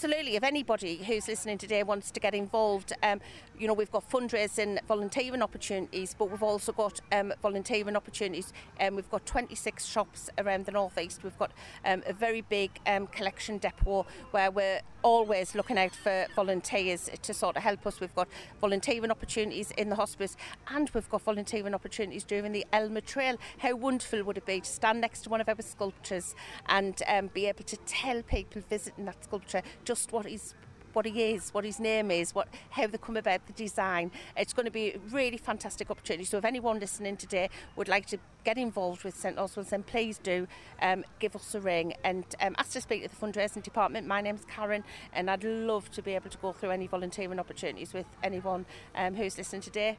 Absolutely. 0.00 0.36
If 0.36 0.44
anybody 0.44 0.98
who's 0.98 1.26
listening 1.26 1.58
today 1.58 1.82
wants 1.82 2.12
to 2.12 2.20
get 2.20 2.32
involved, 2.32 2.92
um, 3.02 3.20
you 3.58 3.66
know, 3.66 3.74
we've 3.74 3.90
got 3.90 4.08
fundraising, 4.08 4.78
volunteering 4.86 5.42
opportunities, 5.42 6.14
but 6.16 6.30
we've 6.30 6.40
also 6.40 6.70
got 6.70 7.00
um, 7.10 7.32
volunteering 7.42 7.96
opportunities. 7.96 8.52
Um, 8.80 8.94
we've 8.94 9.10
got 9.10 9.26
26 9.26 9.84
shops 9.84 10.30
around 10.38 10.66
the 10.66 10.70
northeast. 10.70 11.24
We've 11.24 11.36
got 11.36 11.50
um, 11.84 12.04
a 12.06 12.12
very 12.12 12.42
big 12.42 12.70
um, 12.86 13.08
collection 13.08 13.58
depot 13.58 14.06
where 14.30 14.52
we're 14.52 14.82
always 15.02 15.54
looking 15.54 15.78
out 15.78 15.94
for 15.94 16.26
volunteers 16.34 17.10
to 17.22 17.34
sort 17.34 17.56
of 17.56 17.62
help 17.62 17.86
us. 17.86 18.00
We've 18.00 18.14
got 18.14 18.28
volunteering 18.60 19.10
opportunities 19.10 19.70
in 19.72 19.88
the 19.88 19.96
hospice, 19.96 20.36
and 20.68 20.90
we've 20.94 21.08
got 21.08 21.22
volunteering 21.22 21.74
opportunities 21.74 22.24
during 22.24 22.52
the 22.52 22.66
Elmer 22.72 23.00
Trail. 23.00 23.36
How 23.58 23.74
wonderful 23.74 24.22
would 24.24 24.38
it 24.38 24.46
be 24.46 24.60
to 24.60 24.70
stand 24.70 25.00
next 25.00 25.22
to 25.22 25.30
one 25.30 25.40
of 25.40 25.48
our 25.48 25.60
sculptures 25.60 26.34
and 26.68 27.00
um, 27.08 27.28
be 27.28 27.46
able 27.46 27.64
to 27.64 27.76
tell 27.78 28.22
people 28.22 28.62
visiting 28.68 29.04
that 29.06 29.24
sculpture 29.24 29.62
just 29.88 30.12
what 30.12 30.26
he's 30.26 30.54
what 30.94 31.04
he 31.06 31.32
is, 31.32 31.50
what 31.50 31.64
his 31.64 31.78
name 31.78 32.10
is, 32.10 32.34
what 32.34 32.48
how 32.70 32.86
they 32.86 32.98
come 32.98 33.16
about 33.16 33.46
the 33.46 33.52
design. 33.52 34.10
It's 34.36 34.52
going 34.52 34.66
to 34.66 34.76
be 34.82 34.86
a 34.92 34.98
really 35.10 35.36
fantastic 35.36 35.90
opportunity. 35.90 36.24
So 36.24 36.38
if 36.38 36.44
anyone 36.44 36.78
listening 36.78 37.16
today 37.16 37.48
would 37.76 37.88
like 37.88 38.06
to 38.06 38.18
get 38.44 38.58
involved 38.58 39.04
with 39.04 39.16
St 39.16 39.38
Oswald's, 39.38 39.70
then 39.70 39.82
please 39.82 40.18
do 40.18 40.46
um, 40.82 41.04
give 41.20 41.36
us 41.36 41.54
a 41.54 41.60
ring 41.60 41.94
and 42.04 42.24
um, 42.40 42.54
ask 42.58 42.72
to 42.72 42.80
speak 42.80 43.02
to 43.02 43.08
the 43.08 43.26
fundraising 43.26 43.62
department. 43.62 44.06
My 44.06 44.20
name's 44.20 44.44
Karen, 44.44 44.84
and 45.12 45.30
I'd 45.30 45.44
love 45.44 45.90
to 45.92 46.02
be 46.02 46.14
able 46.14 46.30
to 46.30 46.38
go 46.38 46.52
through 46.52 46.70
any 46.70 46.86
volunteering 46.86 47.38
opportunities 47.38 47.92
with 47.92 48.06
anyone 48.22 48.66
um, 48.94 49.14
who's 49.14 49.38
listening 49.38 49.62
today. 49.62 49.98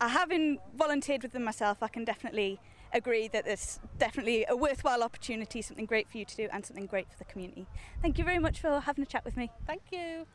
I 0.00 0.08
haven't 0.08 0.60
volunteered 0.76 1.22
with 1.22 1.32
them 1.32 1.44
myself. 1.44 1.78
I 1.82 1.88
can 1.88 2.04
definitely 2.04 2.58
agree 2.92 3.28
that 3.28 3.46
it's 3.46 3.80
definitely 3.98 4.44
a 4.48 4.56
worthwhile 4.56 5.02
opportunity, 5.02 5.62
something 5.62 5.86
great 5.86 6.10
for 6.10 6.18
you 6.18 6.24
to 6.24 6.36
do, 6.36 6.48
and 6.52 6.64
something 6.64 6.86
great 6.86 7.10
for 7.10 7.18
the 7.18 7.24
community. 7.24 7.66
Thank 8.00 8.18
you 8.18 8.24
very 8.24 8.38
much 8.38 8.60
for 8.60 8.80
having 8.80 9.02
a 9.02 9.06
chat 9.06 9.24
with 9.24 9.36
me. 9.36 9.50
Thank 9.66 9.82
you. 9.90 10.26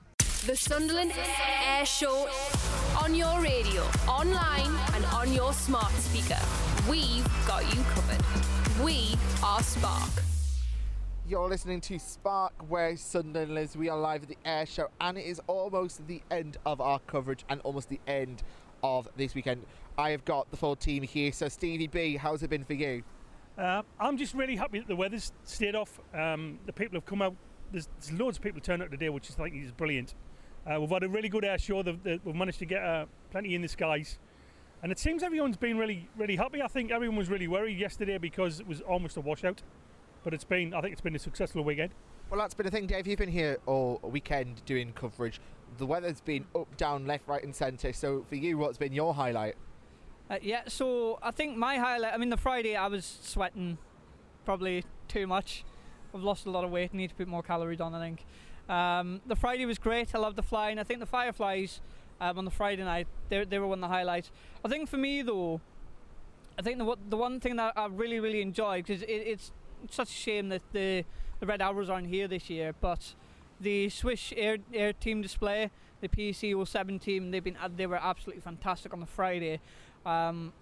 The 0.45 0.55
Sunderland 0.55 1.13
Air 1.65 1.85
Show 1.85 2.29
on 3.01 3.15
your 3.15 3.41
radio, 3.41 3.81
online, 4.07 4.71
and 4.93 5.05
on 5.05 5.33
your 5.33 5.51
smart 5.53 5.91
speaker. 5.93 6.39
We've 6.89 7.27
got 7.47 7.63
you 7.75 7.81
covered. 7.83 8.23
We 8.83 9.15
are 9.43 9.61
Spark. 9.63 10.09
You're 11.27 11.49
listening 11.49 11.81
to 11.81 11.99
Spark, 11.99 12.53
where 12.69 12.95
Sunderland 12.95 13.53
lives. 13.53 13.75
We 13.75 13.89
are 13.89 13.97
live 13.97 14.23
at 14.23 14.29
the 14.29 14.37
air 14.45 14.65
show, 14.65 14.87
and 15.01 15.17
it 15.17 15.25
is 15.25 15.41
almost 15.47 16.07
the 16.07 16.21
end 16.31 16.57
of 16.65 16.79
our 16.79 16.99
coverage 16.99 17.43
and 17.49 17.59
almost 17.61 17.89
the 17.89 17.99
end 18.07 18.43
of 18.83 19.09
this 19.17 19.35
weekend. 19.35 19.65
I 19.97 20.11
have 20.11 20.25
got 20.25 20.49
the 20.51 20.57
full 20.57 20.75
team 20.75 21.03
here. 21.03 21.31
So, 21.31 21.49
Stevie 21.49 21.87
B, 21.87 22.17
how's 22.17 22.43
it 22.43 22.49
been 22.49 22.63
for 22.63 22.73
you? 22.73 23.03
Uh, 23.57 23.81
I'm 23.99 24.17
just 24.17 24.35
really 24.35 24.55
happy 24.55 24.79
that 24.79 24.87
the 24.87 24.95
weather's 24.95 25.31
stayed 25.43 25.75
off. 25.75 25.99
Um, 26.13 26.59
the 26.67 26.73
people 26.73 26.97
have 26.97 27.05
come 27.05 27.23
out 27.23 27.35
there's, 27.71 27.87
there's 27.99 28.17
loads 28.17 28.37
of 28.37 28.43
people 28.43 28.61
turn 28.61 28.81
up 28.81 28.89
today, 28.89 29.09
which 29.09 29.29
is, 29.29 29.35
I 29.39 29.43
think 29.49 29.63
is 29.63 29.71
brilliant. 29.71 30.15
Uh, 30.65 30.79
we've 30.79 30.89
had 30.89 31.03
a 31.03 31.09
really 31.09 31.29
good 31.29 31.45
air 31.45 31.57
show. 31.57 31.83
They've, 31.83 32.01
they've, 32.03 32.21
we've 32.23 32.35
managed 32.35 32.59
to 32.59 32.65
get 32.65 32.83
uh, 32.83 33.05
plenty 33.31 33.55
in 33.55 33.61
the 33.61 33.67
skies. 33.67 34.19
And 34.83 34.91
it 34.91 34.99
seems 34.99 35.23
everyone's 35.23 35.57
been 35.57 35.77
really, 35.77 36.07
really 36.17 36.35
happy. 36.35 36.61
I 36.61 36.67
think 36.67 36.91
everyone 36.91 37.17
was 37.17 37.29
really 37.29 37.47
worried 37.47 37.79
yesterday 37.79 38.17
because 38.17 38.59
it 38.59 38.67
was 38.67 38.81
almost 38.81 39.17
a 39.17 39.21
washout. 39.21 39.63
But 40.23 40.33
it's 40.33 40.43
been, 40.43 40.73
I 40.73 40.81
think 40.81 40.91
it's 40.91 41.01
been 41.01 41.15
a 41.15 41.19
successful 41.19 41.63
weekend. 41.63 41.91
Well, 42.29 42.39
that's 42.39 42.53
been 42.53 42.67
a 42.67 42.71
thing, 42.71 42.85
Dave. 42.85 43.07
You've 43.07 43.19
been 43.19 43.29
here 43.29 43.57
all 43.65 43.99
weekend 44.03 44.63
doing 44.65 44.91
coverage. 44.93 45.39
The 45.77 45.85
weather's 45.85 46.21
been 46.21 46.45
up, 46.53 46.75
down, 46.77 47.05
left, 47.07 47.27
right, 47.27 47.43
and 47.43 47.55
centre. 47.55 47.93
So, 47.93 48.23
for 48.27 48.35
you, 48.35 48.57
what's 48.57 48.77
been 48.77 48.93
your 48.93 49.13
highlight? 49.13 49.55
Uh, 50.29 50.37
yeah, 50.41 50.63
so 50.67 51.19
I 51.21 51.31
think 51.31 51.57
my 51.57 51.77
highlight. 51.77 52.13
I 52.13 52.17
mean, 52.17 52.29
the 52.29 52.37
Friday 52.37 52.75
I 52.75 52.87
was 52.87 53.19
sweating 53.21 53.77
probably 54.45 54.83
too 55.07 55.25
much. 55.25 55.63
I've 56.13 56.23
lost 56.23 56.45
a 56.45 56.49
lot 56.51 56.63
of 56.63 56.71
weight. 56.71 56.93
Need 56.93 57.09
to 57.09 57.15
put 57.15 57.27
more 57.27 57.43
calories 57.43 57.79
on. 57.79 57.93
I 57.95 57.99
think. 57.99 58.25
Um, 58.67 59.21
the 59.25 59.35
Friday 59.35 59.65
was 59.65 59.77
great. 59.77 60.13
I 60.13 60.17
loved 60.17 60.35
the 60.35 60.43
flying. 60.43 60.79
I 60.79 60.83
think 60.83 60.99
the 60.99 61.05
Fireflies 61.05 61.79
um, 62.19 62.37
on 62.37 62.45
the 62.45 62.51
Friday 62.51 62.83
night 62.83 63.07
they, 63.29 63.45
they 63.45 63.59
were 63.59 63.67
one 63.67 63.79
of 63.79 63.89
the 63.89 63.95
highlights. 63.95 64.31
I 64.65 64.67
think 64.67 64.89
for 64.89 64.97
me 64.97 65.21
though, 65.21 65.61
I 66.59 66.61
think 66.61 66.77
the 66.77 66.97
the 67.09 67.17
one 67.17 67.39
thing 67.39 67.55
that 67.57 67.73
I 67.77 67.85
really 67.87 68.19
really 68.19 68.41
enjoyed 68.41 68.85
because 68.85 69.03
it, 69.03 69.07
it's 69.07 69.51
such 69.89 70.09
a 70.09 70.13
shame 70.13 70.49
that 70.49 70.61
the 70.73 71.05
the 71.39 71.45
Red 71.45 71.61
Arrows 71.61 71.89
aren't 71.89 72.07
here 72.07 72.27
this 72.27 72.49
year, 72.49 72.73
but 72.81 73.13
the 73.59 73.89
Swiss 73.89 74.33
Air 74.35 74.57
Air 74.73 74.93
Team 74.93 75.21
display, 75.21 75.71
the 76.01 76.09
PC 76.09 76.67
07 76.67 76.99
team, 76.99 77.31
they've 77.31 77.43
been 77.43 77.57
they 77.75 77.87
were 77.87 77.95
absolutely 77.95 78.41
fantastic 78.41 78.93
on 78.93 78.99
the 78.99 79.05
Friday. 79.05 79.59
Um, 80.07 80.53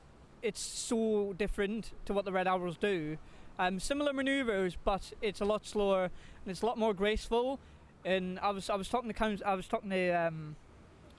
it's 0.41 0.60
so 0.60 1.34
different 1.38 1.91
to 2.05 2.13
what 2.13 2.25
the 2.25 2.31
Red 2.31 2.47
Arrows 2.47 2.77
do. 2.77 3.17
Um, 3.58 3.79
similar 3.79 4.12
manoeuvres, 4.12 4.75
but 4.84 5.13
it's 5.21 5.39
a 5.39 5.45
lot 5.45 5.65
slower 5.65 6.03
and 6.03 6.51
it's 6.51 6.62
a 6.62 6.65
lot 6.65 6.77
more 6.77 6.93
graceful. 6.93 7.60
And 8.03 8.39
I 8.39 8.49
was 8.49 8.69
I 8.69 8.75
was 8.75 8.89
talking 8.89 9.12
to 9.12 9.38
I 9.45 9.53
was 9.53 9.67
talking 9.67 9.89
to 9.91 10.10
um, 10.12 10.55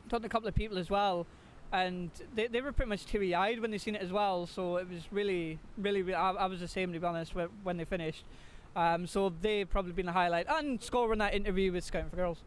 talking 0.09 0.23
to 0.23 0.27
a 0.27 0.31
couple 0.31 0.49
of 0.49 0.55
people 0.55 0.79
as 0.79 0.91
well, 0.91 1.27
and 1.73 2.11
they, 2.35 2.47
they 2.47 2.61
were 2.61 2.73
pretty 2.73 2.89
much 2.89 3.07
teary 3.07 3.35
eyed 3.35 3.61
when 3.61 3.71
they 3.71 3.79
seen 3.79 3.97
it 3.97 4.03
as 4.03 4.13
well. 4.13 4.47
So 4.47 4.77
it 4.77 4.89
was 4.89 5.03
really 5.11 5.59
really, 5.79 6.03
really 6.03 6.15
I, 6.15 6.33
I 6.33 6.47
was 6.47 6.61
the 6.61 6.69
same 6.69 6.93
to 6.93 7.01
be 7.01 7.07
honest 7.07 7.33
when 7.63 7.77
they 7.77 7.85
finished. 7.85 8.25
Um, 8.77 9.07
so 9.07 9.33
they've 9.41 9.69
probably 9.69 9.93
been 9.93 10.09
a 10.09 10.13
highlight 10.13 10.47
and 10.49 10.83
scoring 10.83 11.19
that 11.21 11.35
interview 11.35 11.73
with 11.73 11.83
Scouting 11.83 12.11
for 12.11 12.17
Girls. 12.17 12.39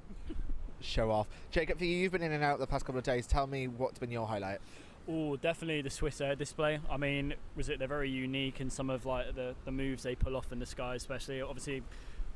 Show 0.79 1.09
off, 1.09 1.27
Jacob. 1.51 1.79
For 1.79 1.85
you, 1.85 1.97
you've 1.97 2.11
been 2.11 2.21
in 2.21 2.31
and 2.31 2.43
out 2.43 2.59
the 2.59 2.67
past 2.67 2.85
couple 2.85 2.99
of 2.99 3.03
days. 3.03 3.25
Tell 3.25 3.47
me 3.47 3.67
what's 3.67 3.97
been 3.99 4.11
your 4.11 4.27
highlight. 4.27 4.59
Oh, 5.11 5.37
definitely 5.37 5.81
the 5.81 5.89
Swiss 5.89 6.21
Air 6.21 6.35
display. 6.35 6.79
I 6.87 6.97
mean, 6.97 7.33
was 7.55 7.67
it? 7.69 7.79
They're 7.79 7.87
very 7.87 8.11
unique 8.11 8.61
in 8.61 8.69
some 8.69 8.91
of 8.91 9.07
like 9.07 9.33
the, 9.33 9.55
the 9.65 9.71
moves 9.71 10.03
they 10.03 10.13
pull 10.13 10.35
off 10.35 10.51
in 10.51 10.59
the 10.59 10.67
sky, 10.67 10.93
especially. 10.93 11.41
Obviously, 11.41 11.81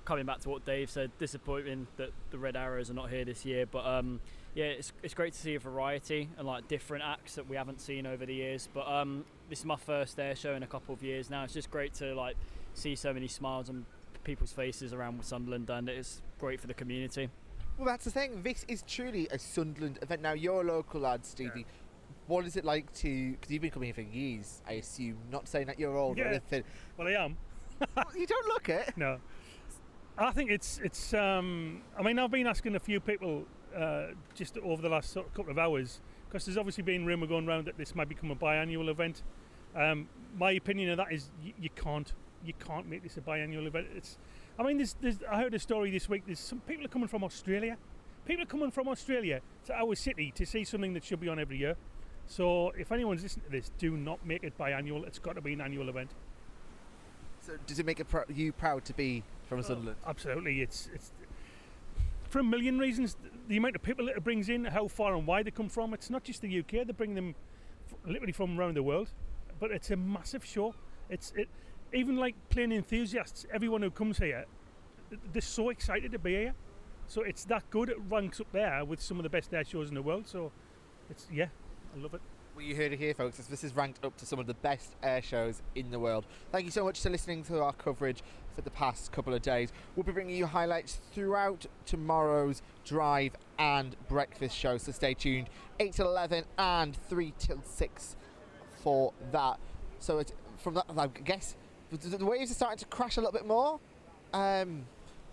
coming 0.06 0.26
back 0.26 0.40
to 0.40 0.50
what 0.50 0.66
Dave 0.66 0.90
said, 0.90 1.12
disappointing 1.20 1.86
that 1.98 2.10
the 2.32 2.38
Red 2.40 2.56
Arrows 2.56 2.90
are 2.90 2.96
not 2.96 3.12
here 3.12 3.26
this 3.26 3.46
year. 3.46 3.68
But 3.68 3.86
um, 3.86 4.20
yeah, 4.56 4.66
it's, 4.66 4.92
it's 5.04 5.14
great 5.14 5.34
to 5.34 5.40
see 5.40 5.54
a 5.54 5.60
variety 5.60 6.30
and 6.40 6.48
like 6.48 6.68
different 6.68 7.04
acts 7.04 7.36
that 7.36 7.48
we 7.48 7.56
haven't 7.56 7.80
seen 7.80 8.08
over 8.08 8.26
the 8.26 8.34
years. 8.34 8.68
But 8.74 8.88
um, 8.88 9.24
this 9.50 9.60
is 9.60 9.66
my 9.66 9.76
first 9.76 10.20
air 10.20 10.36
show 10.36 10.56
in 10.56 10.64
a 10.64 10.68
couple 10.68 10.96
of 10.96 11.04
years 11.04 11.30
now. 11.30 11.44
It's 11.44 11.54
just 11.54 11.70
great 11.70 11.94
to 11.96 12.16
like 12.16 12.36
see 12.74 12.96
so 12.96 13.14
many 13.14 13.28
smiles 13.28 13.70
on 13.70 13.86
people's 14.24 14.52
faces 14.52 14.94
around 14.94 15.24
Sunderland, 15.24 15.70
and 15.70 15.90
it's 15.90 16.24
great 16.40 16.60
for 16.60 16.66
the 16.66 16.74
community. 16.74 17.30
Well, 17.78 17.86
that's 17.86 18.06
the 18.06 18.12
thing. 18.12 18.42
This 18.42 18.66
is 18.68 18.84
truly 18.88 19.28
a 19.30 19.38
Sunderland 19.38 20.00
event. 20.02 20.22
Now, 20.22 20.34
you're 20.34 20.62
a 20.62 20.64
local 20.64 21.02
lad, 21.02 21.24
Stevie. 21.26 21.52
Yeah 21.56 21.83
what 22.28 22.46
is 22.46 22.56
it 22.56 22.66
like 22.66 22.94
to? 22.96 23.32
Because 23.32 23.52
you've 23.52 23.62
been 23.62 23.72
coming 23.72 23.88
here 23.88 24.06
for 24.06 24.16
years, 24.16 24.62
I 24.68 24.74
assume. 24.74 25.18
Not 25.32 25.48
saying 25.48 25.68
that 25.68 25.80
you're 25.80 25.98
old 25.98 26.18
yeah. 26.18 26.26
or 26.26 26.28
anything. 26.28 26.64
Well, 26.98 27.08
I 27.08 27.12
am. 27.12 27.38
you 28.16 28.26
don't 28.26 28.48
look 28.48 28.70
it. 28.70 28.96
No. 28.98 29.20
I 30.18 30.32
think 30.32 30.52
it's 30.52 30.80
it's. 30.84 31.14
Um, 31.14 31.82
I 31.98 32.04
mean, 32.04 32.20
I've 32.20 32.32
been 32.32 32.48
asking 32.48 32.76
a 32.76 32.80
few 32.80 33.00
people 33.00 33.46
uh, 33.76 34.08
just 34.36 34.58
over 34.60 34.82
the 34.82 34.90
last 34.90 35.12
sort 35.12 35.28
of 35.28 35.34
couple 35.34 35.52
of 35.52 35.58
hours 35.58 36.02
because 36.28 36.46
there's 36.46 36.58
obviously 36.58 36.84
been 36.84 37.06
rumour 37.06 37.28
going 37.28 37.48
around 37.48 37.66
that 37.66 37.78
this 37.78 37.96
might 37.96 38.10
become 38.10 38.32
a 38.32 38.36
biannual 38.36 38.90
event. 38.90 39.24
Um, 39.76 40.08
my 40.38 40.52
opinion 40.52 40.92
of 40.92 40.98
that 40.98 41.12
is 41.12 41.30
y- 41.44 41.54
you 41.60 41.70
can't 41.76 42.14
you 42.46 42.54
can't 42.54 42.88
make 42.88 43.04
this 43.04 43.18
a 43.18 43.22
biannual 43.22 43.66
event. 43.66 43.88
It's. 43.96 44.18
I 44.58 44.64
mean, 44.64 44.78
there's, 44.78 44.96
there's 45.02 45.18
I 45.30 45.42
heard 45.42 45.54
a 45.56 45.60
story 45.60 45.90
this 45.90 46.08
week. 46.08 46.24
There's 46.26 46.40
some 46.40 46.60
people 46.62 46.86
are 46.86 46.90
coming 46.90 47.08
from 47.08 47.24
Australia. 47.24 47.78
People 48.26 48.44
are 48.44 48.48
coming 48.48 48.72
from 48.72 48.88
Australia 48.88 49.42
to 49.66 49.74
our 49.74 49.96
city 49.96 50.32
to 50.36 50.46
see 50.46 50.64
something 50.64 50.94
that 50.94 51.04
should 51.04 51.20
be 51.20 51.28
on 51.28 51.40
every 51.40 51.58
year. 51.58 51.76
So 52.28 52.72
if 52.78 52.92
anyone's 52.92 53.24
listening 53.24 53.46
to 53.46 53.52
this, 53.52 53.72
do 53.78 53.98
not 53.98 54.26
make 54.26 54.44
it 54.44 54.58
biannual. 54.58 55.06
It's 55.06 55.20
got 55.20 55.36
to 55.36 55.42
be 55.42 55.54
an 55.54 55.62
annual 55.62 55.90
event. 55.90 56.10
So 57.42 57.54
does 57.68 57.80
it 57.80 57.86
make 57.86 58.00
it 58.00 58.08
pr- 58.08 58.32
you 58.34 58.54
proud 58.54 58.86
to 58.86 58.94
be 58.94 59.24
from 59.48 59.60
oh, 59.60 59.64
Sunderland? 59.64 59.98
Absolutely. 60.08 60.62
It's 60.62 60.90
it's 60.94 61.12
for 62.30 62.40
a 62.40 62.44
million 62.44 62.80
reasons. 62.80 63.18
The 63.48 63.58
amount 63.58 63.76
of 63.76 63.84
people 63.84 64.06
that 64.06 64.16
it 64.16 64.24
brings 64.24 64.50
in, 64.50 64.66
how 64.66 64.88
far 64.88 65.16
and 65.16 65.28
wide 65.28 65.46
they 65.46 65.52
come 65.52 65.70
from. 65.70 65.94
It's 65.94 66.10
not 66.10 66.24
just 66.24 66.42
the 66.42 66.60
UK. 66.60 66.88
They 66.88 66.94
bring 66.96 67.16
them 67.16 67.36
literally 68.06 68.32
from 68.32 68.60
around 68.60 68.76
the 68.76 68.84
world. 68.84 69.10
But 69.60 69.72
it's 69.72 69.92
a 69.92 69.96
massive 69.96 70.46
show. 70.46 70.74
It's 71.10 71.34
it 71.36 71.50
even 71.94 72.18
like 72.18 72.36
plane 72.50 72.72
enthusiasts. 72.72 73.46
Everyone 73.54 73.82
who 73.82 73.92
comes 73.92 74.18
here, 74.18 74.46
they're 75.32 75.42
so 75.42 75.70
excited 75.70 76.12
to 76.12 76.20
be 76.20 76.32
here. 76.32 76.56
So 77.08 77.22
it's 77.22 77.46
that 77.46 77.70
good. 77.70 77.90
It 77.90 77.98
ranks 78.10 78.40
up 78.40 78.52
there 78.52 78.84
with 78.86 79.02
some 79.02 79.18
of 79.18 79.24
the 79.24 79.30
best 79.30 79.54
air 79.54 79.64
shows 79.64 79.90
in 79.90 79.96
the 79.96 80.02
world. 80.02 80.28
So 80.28 80.52
it's 81.10 81.28
yeah, 81.32 81.48
I 81.94 82.00
love 82.00 82.14
it. 82.16 82.22
Well, 82.56 82.66
you 82.66 82.76
heard 82.76 82.94
it 82.94 83.00
here, 83.00 83.14
folks. 83.14 83.38
This 83.38 83.64
is 83.64 83.76
ranked 83.76 84.04
up 84.04 84.16
to 84.18 84.26
some 84.26 84.40
of 84.40 84.48
the 84.48 84.54
best 84.56 84.96
air 85.04 85.22
shows 85.22 85.62
in 85.76 85.92
the 85.92 86.00
world. 86.00 86.26
Thank 86.52 86.66
you 86.66 86.72
so 86.72 86.84
much 86.84 87.00
for 87.02 87.10
listening 87.10 87.44
to 87.46 87.62
our 87.62 87.74
coverage 87.74 88.24
for 88.56 88.62
the 88.62 88.70
past 88.70 89.12
couple 89.12 89.34
of 89.34 89.42
days. 89.42 89.72
We'll 89.96 90.04
be 90.04 90.12
bringing 90.12 90.36
you 90.36 90.46
highlights 90.46 91.00
throughout 91.14 91.66
tomorrow's 91.86 92.62
drive 92.86 93.34
and 93.60 93.96
breakfast 94.08 94.56
show, 94.56 94.78
so 94.78 94.92
stay 94.92 95.14
tuned. 95.14 95.50
8 95.80 95.94
till 95.94 96.08
11 96.08 96.46
and 96.58 96.96
3 96.96 97.34
till 97.38 97.62
6 97.64 98.16
for 98.84 99.14
that. 99.32 99.60
So 100.00 100.20
it's 100.20 100.34
from 100.58 100.76
that, 100.76 100.86
I 100.98 101.08
guess 101.08 101.56
the 101.92 102.26
waves 102.26 102.50
are 102.52 102.56
starting 102.56 102.80
to 102.80 102.86
crash 102.86 103.18
a 103.18 103.20
little 103.20 103.34
bit 103.34 103.46
more. 103.46 103.80
Um, 104.34 104.86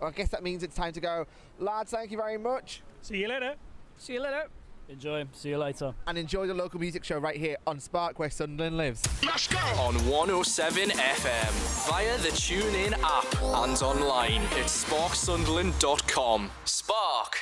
I 0.02 0.10
guess 0.10 0.28
that 0.30 0.42
means 0.42 0.62
it's 0.62 0.76
time 0.76 0.92
to 0.92 1.00
go. 1.00 1.26
Lads, 1.58 1.92
thank 1.92 2.10
you 2.10 2.18
very 2.18 2.38
much. 2.38 2.82
See 3.02 3.18
you 3.18 3.28
later. 3.28 3.54
See 3.96 4.14
you 4.14 4.20
later. 4.22 4.48
Enjoy. 4.90 5.24
See 5.32 5.50
you 5.50 5.58
later. 5.58 5.94
And 6.06 6.18
enjoy 6.18 6.46
the 6.46 6.54
local 6.54 6.80
music 6.80 7.04
show 7.04 7.18
right 7.18 7.36
here 7.36 7.56
on 7.66 7.78
Spark, 7.78 8.18
where 8.18 8.30
Sunderland 8.30 8.76
lives. 8.76 9.02
Let's 9.24 9.46
go! 9.46 9.58
On 9.78 9.94
107 10.06 10.90
FM, 10.90 11.88
via 11.88 12.18
the 12.18 12.28
TuneIn 12.28 12.92
app 13.02 13.42
and 13.42 13.80
online 13.82 14.42
at 14.42 14.66
sparksunderland.com. 14.66 16.50
Spark 16.64 17.36